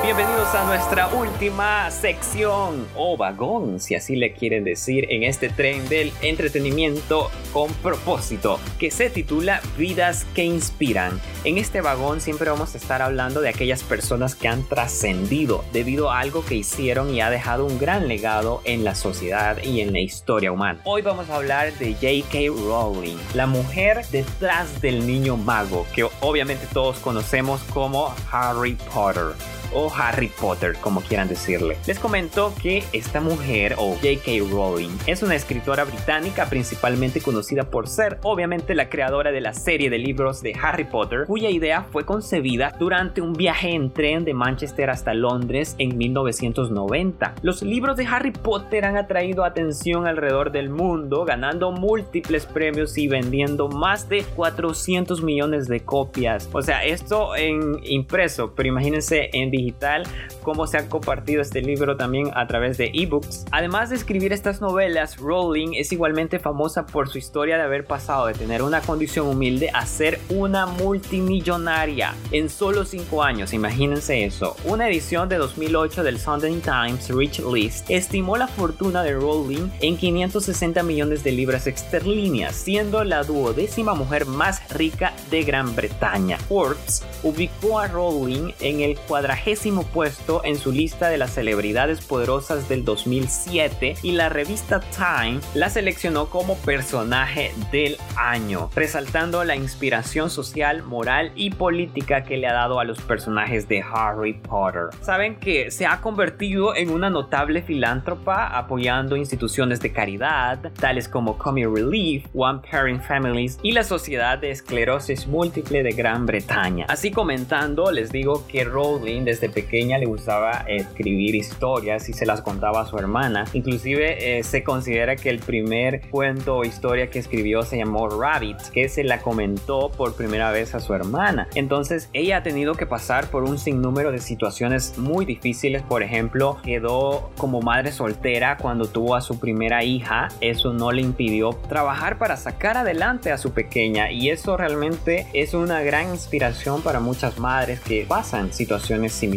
Bienvenidos 0.00 0.54
a 0.54 0.64
nuestra 0.64 1.08
última 1.08 1.90
sección 1.90 2.86
o 2.94 3.16
vagón, 3.16 3.80
si 3.80 3.96
así 3.96 4.14
le 4.14 4.32
quieren 4.32 4.62
decir, 4.62 5.06
en 5.10 5.24
este 5.24 5.48
tren 5.48 5.88
del 5.88 6.12
entretenimiento 6.22 7.32
con 7.52 7.72
propósito, 7.74 8.60
que 8.78 8.92
se 8.92 9.10
titula 9.10 9.60
Vidas 9.76 10.24
que 10.36 10.44
Inspiran. 10.44 11.20
En 11.42 11.58
este 11.58 11.80
vagón 11.80 12.20
siempre 12.20 12.48
vamos 12.48 12.74
a 12.74 12.78
estar 12.78 13.02
hablando 13.02 13.40
de 13.40 13.48
aquellas 13.48 13.82
personas 13.82 14.36
que 14.36 14.46
han 14.46 14.62
trascendido 14.68 15.64
debido 15.72 16.12
a 16.12 16.20
algo 16.20 16.44
que 16.44 16.54
hicieron 16.54 17.12
y 17.12 17.20
ha 17.20 17.28
dejado 17.28 17.66
un 17.66 17.78
gran 17.80 18.06
legado 18.06 18.62
en 18.64 18.84
la 18.84 18.94
sociedad 18.94 19.60
y 19.64 19.80
en 19.80 19.92
la 19.92 19.98
historia 19.98 20.52
humana. 20.52 20.80
Hoy 20.84 21.02
vamos 21.02 21.28
a 21.28 21.34
hablar 21.34 21.72
de 21.74 21.94
J.K. 21.94 22.54
Rowling, 22.56 23.16
la 23.34 23.46
mujer 23.46 24.06
detrás 24.12 24.80
del 24.80 25.08
niño 25.08 25.36
mago, 25.36 25.86
que 25.92 26.04
obviamente 26.20 26.66
todos 26.72 27.00
conocemos 27.00 27.60
como 27.74 28.14
Harry 28.30 28.76
Potter 28.94 29.34
o 29.72 29.92
Harry 29.94 30.30
Potter, 30.40 30.76
como 30.80 31.00
quieran 31.00 31.28
decirle. 31.28 31.76
Les 31.86 31.98
comento 31.98 32.54
que 32.62 32.84
esta 32.92 33.20
mujer, 33.20 33.74
o 33.78 33.94
J.K. 33.94 34.48
Rowling, 34.50 34.96
es 35.06 35.22
una 35.22 35.34
escritora 35.34 35.84
británica 35.84 36.46
principalmente 36.48 37.20
conocida 37.20 37.64
por 37.64 37.88
ser, 37.88 38.18
obviamente, 38.22 38.74
la 38.74 38.88
creadora 38.88 39.32
de 39.32 39.40
la 39.40 39.52
serie 39.52 39.90
de 39.90 39.98
libros 39.98 40.42
de 40.42 40.54
Harry 40.60 40.84
Potter, 40.84 41.26
cuya 41.26 41.50
idea 41.50 41.84
fue 41.90 42.04
concebida 42.04 42.74
durante 42.78 43.20
un 43.20 43.32
viaje 43.32 43.70
en 43.70 43.92
tren 43.92 44.24
de 44.24 44.34
Manchester 44.34 44.90
hasta 44.90 45.14
Londres 45.14 45.74
en 45.78 45.96
1990. 45.96 47.34
Los 47.42 47.62
libros 47.62 47.96
de 47.96 48.06
Harry 48.06 48.30
Potter 48.30 48.84
han 48.84 48.96
atraído 48.96 49.44
atención 49.44 50.06
alrededor 50.06 50.52
del 50.52 50.70
mundo, 50.70 51.24
ganando 51.24 51.72
múltiples 51.72 52.46
premios 52.46 52.96
y 52.98 53.08
vendiendo 53.08 53.68
más 53.68 54.08
de 54.08 54.24
400 54.36 55.22
millones 55.22 55.68
de 55.68 55.80
copias. 55.80 56.48
O 56.52 56.62
sea, 56.62 56.84
esto 56.84 57.36
en 57.36 57.78
impreso, 57.84 58.52
pero 58.54 58.68
imagínense 58.68 59.30
en 59.32 59.50
digital, 59.58 60.04
cómo 60.42 60.66
se 60.66 60.78
ha 60.78 60.88
compartido 60.88 61.42
este 61.42 61.60
libro 61.60 61.96
también 61.96 62.30
a 62.34 62.46
través 62.46 62.78
de 62.78 62.90
ebooks. 62.94 63.46
Además 63.50 63.90
de 63.90 63.96
escribir 63.96 64.32
estas 64.32 64.60
novelas, 64.60 65.16
Rowling 65.18 65.74
es 65.74 65.92
igualmente 65.92 66.38
famosa 66.38 66.86
por 66.86 67.08
su 67.08 67.18
historia 67.18 67.56
de 67.56 67.62
haber 67.62 67.84
pasado 67.84 68.26
de 68.26 68.34
tener 68.34 68.62
una 68.62 68.80
condición 68.80 69.26
humilde 69.26 69.70
a 69.72 69.84
ser 69.86 70.20
una 70.28 70.66
multimillonaria 70.66 72.14
en 72.30 72.48
solo 72.48 72.84
5 72.84 73.22
años, 73.22 73.52
imagínense 73.52 74.24
eso. 74.24 74.56
Una 74.64 74.88
edición 74.88 75.28
de 75.28 75.36
2008 75.36 76.02
del 76.02 76.18
Sunday 76.18 76.60
Times 76.60 77.08
Rich 77.10 77.40
List 77.40 77.90
estimó 77.90 78.36
la 78.36 78.48
fortuna 78.48 79.02
de 79.02 79.12
Rowling 79.12 79.68
en 79.80 79.96
560 79.96 80.82
millones 80.82 81.24
de 81.24 81.32
libras 81.32 81.66
esterlinas, 81.66 82.54
siendo 82.54 83.04
la 83.04 83.22
duodécima 83.22 83.94
mujer 83.94 84.26
más 84.26 84.62
rica 84.72 85.12
de 85.30 85.42
Gran 85.42 85.74
Bretaña. 85.74 86.38
Forbes 86.38 87.04
ubicó 87.22 87.78
a 87.78 87.88
Rowling 87.88 88.52
en 88.60 88.80
el 88.80 88.96
cuadragésimo 88.96 89.47
puesto 89.92 90.42
en 90.44 90.56
su 90.56 90.72
lista 90.72 91.08
de 91.08 91.16
las 91.16 91.30
celebridades 91.30 92.04
poderosas 92.04 92.68
del 92.68 92.84
2007 92.84 93.94
y 94.02 94.12
la 94.12 94.28
revista 94.28 94.80
Time 94.80 95.40
la 95.54 95.70
seleccionó 95.70 96.26
como 96.26 96.56
personaje 96.58 97.52
del 97.72 97.96
año, 98.16 98.68
resaltando 98.74 99.44
la 99.44 99.56
inspiración 99.56 100.28
social, 100.28 100.82
moral 100.82 101.32
y 101.34 101.50
política 101.50 102.24
que 102.24 102.36
le 102.36 102.46
ha 102.46 102.52
dado 102.52 102.78
a 102.78 102.84
los 102.84 103.00
personajes 103.00 103.66
de 103.68 103.82
Harry 103.82 104.34
Potter. 104.34 104.90
Saben 105.00 105.36
que 105.36 105.70
se 105.70 105.86
ha 105.86 106.02
convertido 106.02 106.76
en 106.76 106.90
una 106.90 107.08
notable 107.08 107.62
filántropa 107.62 108.48
apoyando 108.48 109.16
instituciones 109.16 109.80
de 109.80 109.92
caridad, 109.92 110.72
tales 110.78 111.08
como 111.08 111.38
Comic 111.38 111.68
Relief, 111.72 112.26
One 112.34 112.60
Parent 112.70 113.02
Families 113.02 113.58
y 113.62 113.72
la 113.72 113.84
Sociedad 113.84 114.38
de 114.38 114.50
Esclerosis 114.50 115.26
Múltiple 115.26 115.82
de 115.82 115.92
Gran 115.92 116.26
Bretaña. 116.26 116.84
Así 116.88 117.10
comentando, 117.10 117.90
les 117.90 118.12
digo 118.12 118.46
que 118.46 118.64
Rowling 118.64 119.24
desde 119.24 119.37
pequeña 119.46 119.98
le 119.98 120.06
gustaba 120.06 120.64
escribir 120.66 121.34
historias 121.34 122.08
y 122.08 122.12
se 122.12 122.26
las 122.26 122.42
contaba 122.42 122.80
a 122.80 122.86
su 122.86 122.98
hermana. 122.98 123.44
Inclusive 123.52 124.38
eh, 124.38 124.42
se 124.42 124.64
considera 124.64 125.16
que 125.16 125.30
el 125.30 125.38
primer 125.38 126.08
cuento 126.10 126.56
o 126.56 126.64
historia 126.64 127.10
que 127.10 127.18
escribió 127.18 127.62
se 127.62 127.78
llamó 127.78 128.08
Rabbit, 128.08 128.58
que 128.72 128.88
se 128.88 129.04
la 129.04 129.20
comentó 129.20 129.90
por 129.90 130.14
primera 130.14 130.50
vez 130.50 130.74
a 130.74 130.80
su 130.80 130.94
hermana. 130.94 131.48
Entonces 131.54 132.08
ella 132.12 132.38
ha 132.38 132.42
tenido 132.42 132.74
que 132.74 132.86
pasar 132.86 133.30
por 133.30 133.44
un 133.44 133.58
sinnúmero 133.58 134.12
de 134.12 134.18
situaciones 134.18 134.98
muy 134.98 135.24
difíciles. 135.24 135.82
Por 135.82 136.02
ejemplo, 136.02 136.58
quedó 136.64 137.30
como 137.36 137.60
madre 137.60 137.92
soltera 137.92 138.56
cuando 138.56 138.86
tuvo 138.86 139.14
a 139.14 139.20
su 139.20 139.38
primera 139.38 139.84
hija. 139.84 140.28
Eso 140.40 140.72
no 140.72 140.92
le 140.92 141.02
impidió 141.02 141.50
trabajar 141.68 142.18
para 142.18 142.36
sacar 142.36 142.76
adelante 142.76 143.30
a 143.30 143.38
su 143.38 143.52
pequeña 143.52 144.10
y 144.10 144.30
eso 144.30 144.56
realmente 144.56 145.26
es 145.32 145.54
una 145.54 145.82
gran 145.82 146.10
inspiración 146.10 146.82
para 146.82 147.00
muchas 147.00 147.38
madres 147.38 147.80
que 147.80 148.06
pasan 148.08 148.52
situaciones 148.52 149.12
similares. 149.12 149.27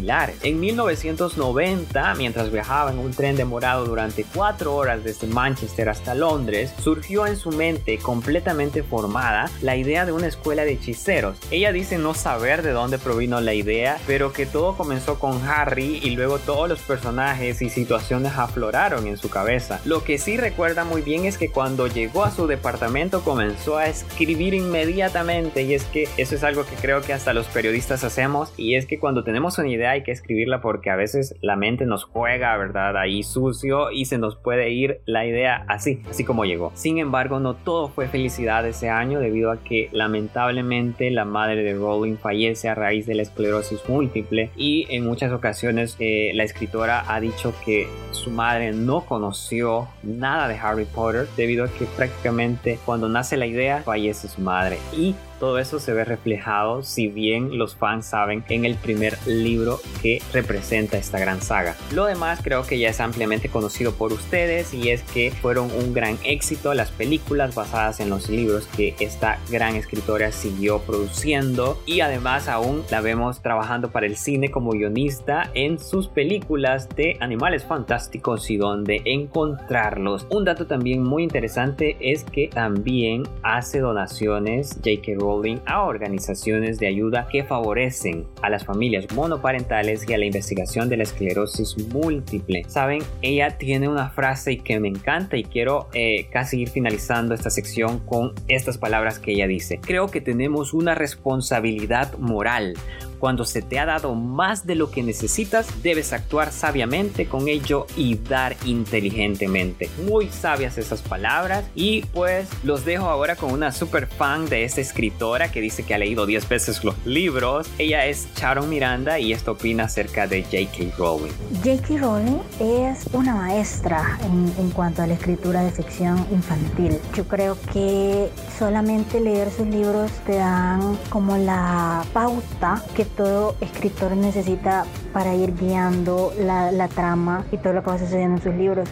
En 0.44 0.60
1990, 0.60 2.16
mientras 2.16 2.52
viajaba 2.52 2.92
en 2.92 3.00
un 3.00 3.12
tren 3.12 3.36
demorado 3.36 3.86
durante 3.86 4.24
cuatro 4.24 4.76
horas 4.76 5.04
desde 5.04 5.28
Manchester 5.28 5.90
hasta 5.90 6.16
Londres, 6.16 6.74
surgió 6.82 7.28
en 7.28 7.38
su 7.38 7.52
mente 7.52 7.98
completamente 7.98 8.84
formada 8.84 9.50
la 9.62 9.76
idea 9.76 10.06
de 10.06 10.12
una 10.12 10.28
escuela 10.28 10.64
de 10.64 10.74
hechiceros. 10.74 11.38
Ella 11.52 11.72
dice 11.72 11.98
no 11.98 12.14
saber 12.14 12.62
de 12.62 12.72
dónde 12.72 13.00
provino 13.00 13.42
la 13.42 13.54
idea, 13.54 13.98
pero 14.08 14.34
que 14.34 14.46
todo 14.46 14.76
comenzó 14.76 15.20
con 15.20 15.42
Harry 15.44 16.00
y 16.02 16.12
luego 16.12 16.40
todos 16.40 16.70
los 16.70 16.80
personajes 16.80 17.62
y 17.62 17.70
situaciones 17.70 18.34
afloraron 18.38 19.08
en 19.08 19.18
su 19.18 19.30
cabeza. 19.30 19.82
Lo 19.86 20.04
que 20.04 20.18
sí 20.18 20.38
recuerda 20.38 20.84
muy 20.84 21.02
bien 21.02 21.26
es 21.26 21.38
que 21.38 21.50
cuando 21.50 21.88
llegó 21.88 22.24
a 22.24 22.32
su 22.32 22.48
departamento 22.48 23.24
comenzó 23.24 23.78
a 23.78 23.88
escribir 23.88 24.54
inmediatamente 24.54 25.64
y 25.64 25.74
es 25.74 25.84
que 25.86 26.08
eso 26.18 26.36
es 26.36 26.44
algo 26.44 26.66
que 26.66 26.76
creo 26.76 27.02
que 27.02 27.14
hasta 27.14 27.34
los 27.34 27.48
periodistas 27.48 28.04
hacemos 28.04 28.52
y 28.58 28.76
es 28.76 28.86
que 28.86 29.00
cuando 29.00 29.24
tenemos 29.24 29.58
una 29.58 29.70
idea 29.70 29.81
hay 29.88 30.04
que 30.04 30.12
escribirla 30.12 30.62
porque 30.62 30.90
a 30.90 30.96
veces 30.96 31.36
la 31.42 31.56
mente 31.56 31.86
nos 31.86 32.04
juega, 32.04 32.56
¿verdad? 32.58 32.98
Ahí 32.98 33.24
sucio 33.24 33.92
y 33.92 34.06
se 34.06 34.18
nos 34.18 34.36
puede 34.36 34.70
ir 34.72 35.02
la 35.06 35.26
idea 35.26 35.66
así, 35.68 36.02
así 36.10 36.24
como 36.24 36.46
llegó. 36.46 36.72
Sin 36.76 36.98
embargo, 36.98 37.40
no 37.40 37.56
todo 37.56 37.90
fue 37.90 38.08
felicidad 38.08 38.68
ese 38.68 38.90
año 38.90 39.20
debido 39.20 39.52
a 39.52 39.64
que 39.64 39.90
lamentablemente 39.92 41.12
la 41.12 41.26
madre 41.26 41.64
de 41.64 41.74
Rowling 41.74 42.18
fallece 42.18 42.70
a 42.70 42.76
raíz 42.76 43.06
de 43.06 43.16
la 43.16 43.22
esclerosis 43.22 43.88
múltiple 43.88 44.50
y 44.56 44.88
en 44.90 45.06
muchas 45.06 45.32
ocasiones 45.32 45.96
eh, 46.00 46.32
la 46.34 46.44
escritora 46.44 47.04
ha 47.08 47.20
dicho 47.20 47.54
que 47.64 47.88
su 48.12 48.32
madre 48.32 48.72
no 48.74 49.06
conoció 49.06 49.88
nada 50.04 50.48
de 50.48 50.56
Harry 50.56 50.86
Potter 50.86 51.28
debido 51.38 51.66
a 51.66 51.70
que 51.70 51.86
prácticamente 51.86 52.80
cuando 52.86 53.10
nace 53.10 53.38
la 53.38 53.46
idea 53.46 53.82
fallece 53.84 54.28
su 54.28 54.42
madre 54.42 54.78
y 54.96 55.16
todo 55.42 55.58
eso 55.58 55.80
se 55.80 55.92
ve 55.92 56.06
reflejado, 56.06 56.84
si 56.84 57.08
bien 57.08 57.58
los 57.58 57.76
fans 57.76 58.06
saben, 58.06 58.46
en 58.48 58.64
el 58.64 58.76
primer 58.76 59.18
libro 59.26 59.80
que 60.04 60.22
representa 60.32 61.00
esta 61.00 61.18
gran 61.18 61.42
saga. 61.42 61.76
Lo 61.92 62.06
demás 62.06 62.42
creo 62.44 62.62
que 62.64 62.78
ya 62.78 62.90
es 62.90 63.00
ampliamente 63.00 63.50
conocido 63.50 63.94
por 63.94 64.14
ustedes 64.14 64.72
y 64.72 64.92
es 64.92 65.02
que 65.02 65.32
fueron 65.32 65.72
un 65.72 65.94
gran 65.96 66.20
éxito 66.24 66.76
las 66.76 66.92
películas 66.92 67.56
basadas 67.56 68.00
en 68.00 68.12
los 68.12 68.30
libros 68.30 68.68
que 68.78 68.96
esta 69.00 69.40
gran 69.50 69.76
escritora 69.76 70.32
siguió 70.32 70.80
produciendo 70.82 71.82
y 71.88 72.02
además 72.02 72.48
aún 72.48 72.84
la 72.92 73.02
vemos 73.02 73.42
trabajando 73.42 73.90
para 73.90 74.06
el 74.06 74.18
cine 74.18 74.52
como 74.52 74.74
guionista 74.74 75.50
en 75.56 75.80
sus 75.80 76.08
películas 76.08 76.88
de 76.96 77.18
animales 77.20 77.66
fantásticos 77.66 78.52
y 78.52 78.58
donde 78.58 79.02
encontrarlos. 79.06 80.28
Un 80.30 80.46
dato 80.46 80.68
también 80.68 81.02
muy 81.02 81.24
interesante 81.24 81.98
es 82.00 82.24
que 82.26 82.48
también 82.48 83.24
hace 83.42 83.80
donaciones 83.80 84.74
J.K. 84.84 85.31
A 85.66 85.84
organizaciones 85.84 86.78
de 86.78 86.88
ayuda 86.88 87.28
que 87.32 87.46
favorecen 87.46 88.28
a 88.42 88.50
las 88.50 88.66
familias 88.66 89.06
monoparentales 89.14 90.08
y 90.10 90.14
a 90.14 90.18
la 90.18 90.26
investigación 90.26 90.90
de 90.90 90.98
la 90.98 91.04
esclerosis 91.04 91.78
múltiple. 91.94 92.64
Saben, 92.68 93.02
ella 93.22 93.58
tiene 93.58 93.88
una 93.88 94.10
frase 94.10 94.58
que 94.58 94.80
me 94.82 94.90
encanta 94.90 95.38
y 95.38 95.44
quiero 95.44 95.88
eh, 95.94 96.28
casi 96.32 96.62
ir 96.62 96.70
finalizando 96.70 97.34
esta 97.34 97.50
sección 97.50 98.00
con 98.00 98.34
estas 98.50 98.78
palabras 98.78 99.20
que 99.20 99.32
ella 99.32 99.48
dice. 99.48 99.80
Creo 99.82 100.08
que 100.08 100.20
tenemos 100.20 100.74
una 100.74 100.96
responsabilidad 100.96 102.18
moral 102.18 102.74
cuando 103.22 103.46
se 103.46 103.62
te 103.62 103.78
ha 103.78 103.86
dado 103.86 104.16
más 104.16 104.66
de 104.66 104.74
lo 104.74 104.90
que 104.90 105.04
necesitas, 105.04 105.84
debes 105.84 106.12
actuar 106.12 106.52
sabiamente 106.52 107.28
con 107.28 107.48
ello 107.48 107.86
y 107.96 108.16
dar 108.16 108.58
inteligentemente. 108.66 109.92
Muy 110.08 110.30
sabias 110.30 110.80
esas 110.80 111.04
palabras 111.04 111.64
y 111.76 112.02
pues 112.14 112.50
los 112.64 112.84
dejo 112.84 113.06
ahora 113.06 113.36
con 113.36 113.52
una 113.52 113.72
super 113.72 114.08
fan 114.08 114.48
de 114.50 114.64
esta 114.64 114.82
escritora 114.82 115.52
que 115.52 115.62
dice 115.62 115.84
que 115.84 115.94
ha 115.94 116.00
leído 116.00 116.26
10 116.26 116.50
veces 116.50 116.84
los 116.84 116.96
libros. 117.06 117.70
Ella 117.78 118.08
es 118.08 118.28
Sharon 118.36 118.68
Miranda 118.68 119.20
y 119.20 119.34
esto 119.34 119.52
opina 119.52 119.84
acerca 119.84 120.26
de 120.26 120.42
J.K. 120.42 120.96
Rowling. 120.98 121.32
J.K. 121.64 122.00
Rowling 122.00 122.40
es 122.60 123.06
una 123.14 123.36
maestra 123.36 124.18
en, 124.26 124.52
en 124.58 124.72
cuanto 124.72 125.04
a 125.04 125.08
la 125.08 125.14
escritura 125.14 125.62
de 125.62 125.70
ficción 125.70 126.26
infantil. 126.32 126.98
Yo 127.14 127.28
creo 127.28 127.56
que 127.72 128.32
solamente 128.58 129.20
leer 129.20 129.52
sus 129.52 129.68
libros 129.68 130.12
te 130.26 130.38
dan 130.38 130.98
como 131.12 131.38
la 131.38 132.04
pauta 132.14 132.84
que 132.96 133.11
todo 133.12 133.56
escritor 133.62 134.16
necesita 134.16 134.86
para 135.14 135.36
ir 135.36 135.56
guiando 135.56 136.34
la, 136.40 136.72
la 136.72 136.88
trama 136.88 137.46
y 137.52 137.58
todo 137.58 137.74
lo 137.74 137.84
que 137.84 137.92
va 137.92 137.98
sucediendo 137.98 138.38
en 138.38 138.44
sus 138.44 138.56
libros. 138.56 138.90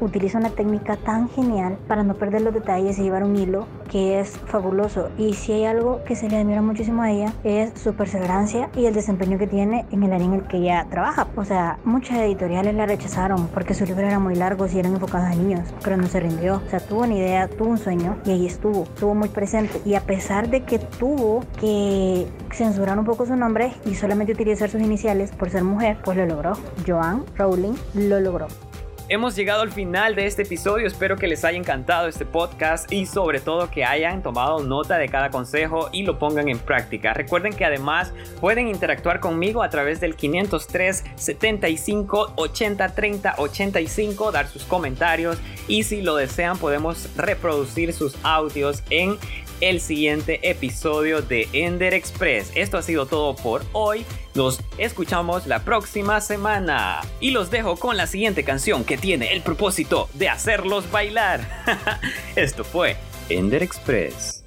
utiliza 0.00 0.38
una 0.38 0.50
técnica 0.50 0.96
tan 0.96 1.28
genial 1.28 1.76
para 1.88 2.02
no 2.02 2.14
perder 2.14 2.42
los 2.42 2.54
detalles 2.54 2.98
y 2.98 3.02
llevar 3.02 3.24
un 3.24 3.36
hilo 3.36 3.66
que 3.92 4.20
es 4.20 4.30
fabuloso. 4.46 5.10
Y 5.18 5.34
si 5.34 5.52
hay 5.52 5.66
algo 5.66 6.02
que 6.04 6.16
se 6.16 6.28
le 6.28 6.38
admira 6.38 6.62
muchísimo 6.62 7.02
a 7.02 7.10
ella 7.10 7.34
es 7.44 7.78
su 7.78 7.92
perseverancia 7.92 8.70
y 8.74 8.86
el 8.86 8.94
desempeño 8.94 9.38
que 9.38 9.46
tiene 9.46 9.84
en 9.92 10.02
el 10.02 10.12
área 10.12 10.26
en 10.26 10.32
el 10.32 10.42
que 10.44 10.56
ella 10.56 10.86
trabaja. 10.90 11.28
O 11.36 11.44
sea, 11.44 11.78
muchas 11.84 12.18
editoriales 12.20 12.74
la 12.74 12.86
rechazaron 12.86 13.48
porque 13.48 13.74
sus 13.74 13.86
libros 13.86 14.06
eran 14.06 14.22
muy 14.22 14.34
largos 14.34 14.72
y 14.72 14.78
eran 14.78 14.94
enfocados 14.94 15.28
a 15.28 15.34
niños, 15.34 15.68
pero 15.84 15.98
no 15.98 16.06
se 16.06 16.20
rindió. 16.20 16.62
O 16.66 16.70
sea, 16.70 16.80
tuvo 16.80 17.02
una 17.02 17.14
idea, 17.14 17.48
tuvo 17.48 17.68
un 17.68 17.78
sueño 17.78 18.16
y 18.24 18.30
ahí 18.30 18.46
estuvo, 18.46 18.84
estuvo 18.84 19.14
muy 19.14 19.28
presente. 19.28 19.80
Y 19.84 19.94
a 19.94 20.00
pesar 20.00 20.48
de 20.48 20.62
que 20.62 20.78
tuvo 20.78 21.44
que 21.60 22.26
censurar 22.50 22.98
un 22.98 23.04
poco 23.04 23.26
su 23.26 23.36
nombre 23.36 23.74
y 23.84 23.94
solamente 23.94 24.32
utilizar 24.32 24.70
sus 24.70 24.80
iniciales 24.80 25.32
por 25.32 25.50
ser 25.50 25.64
mujer, 25.64 25.98
pues 26.02 26.16
lo 26.16 26.24
logró. 26.24 26.54
Joan 26.86 27.24
Rowling 27.36 27.74
lo 27.94 28.20
logró. 28.20 28.46
Hemos 29.08 29.34
llegado 29.34 29.62
al 29.62 29.72
final 29.72 30.14
de 30.14 30.26
este 30.26 30.42
episodio, 30.42 30.86
espero 30.86 31.16
que 31.16 31.26
les 31.26 31.44
haya 31.44 31.58
encantado 31.58 32.06
este 32.06 32.24
podcast 32.24 32.90
y 32.90 33.04
sobre 33.06 33.40
todo 33.40 33.68
que 33.68 33.84
hayan 33.84 34.22
tomado 34.22 34.62
nota 34.62 34.96
de 34.96 35.08
cada 35.08 35.30
consejo 35.30 35.90
y 35.92 36.04
lo 36.04 36.18
pongan 36.18 36.48
en 36.48 36.58
práctica. 36.58 37.12
Recuerden 37.12 37.52
que 37.52 37.64
además 37.64 38.12
pueden 38.40 38.68
interactuar 38.68 39.18
conmigo 39.18 39.62
a 39.62 39.70
través 39.70 40.00
del 40.00 40.14
503 40.14 41.04
75 41.16 42.34
80 42.36 42.94
30 42.94 43.34
85, 43.38 44.32
dar 44.32 44.46
sus 44.46 44.64
comentarios 44.64 45.36
y 45.66 45.82
si 45.82 46.00
lo 46.00 46.14
desean 46.14 46.56
podemos 46.56 47.08
reproducir 47.16 47.92
sus 47.92 48.16
audios 48.22 48.82
en 48.88 49.18
el 49.62 49.80
siguiente 49.80 50.40
episodio 50.42 51.22
de 51.22 51.48
Ender 51.52 51.94
Express. 51.94 52.50
Esto 52.54 52.76
ha 52.76 52.82
sido 52.82 53.06
todo 53.06 53.34
por 53.36 53.64
hoy. 53.72 54.04
Nos 54.34 54.60
escuchamos 54.76 55.46
la 55.46 55.64
próxima 55.64 56.20
semana. 56.20 57.00
Y 57.20 57.30
los 57.30 57.50
dejo 57.50 57.76
con 57.76 57.96
la 57.96 58.08
siguiente 58.08 58.44
canción 58.44 58.84
que 58.84 58.98
tiene 58.98 59.32
el 59.32 59.40
propósito 59.40 60.08
de 60.14 60.28
hacerlos 60.28 60.90
bailar. 60.90 61.64
Esto 62.36 62.64
fue 62.64 62.96
Ender 63.28 63.62
Express. 63.62 64.41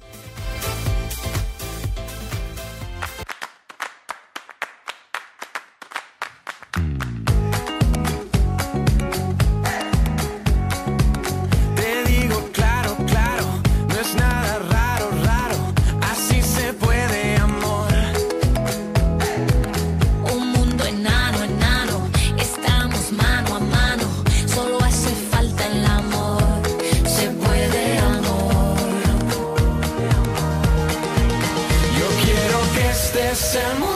Y 33.56 33.95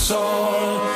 soul. 0.00 0.89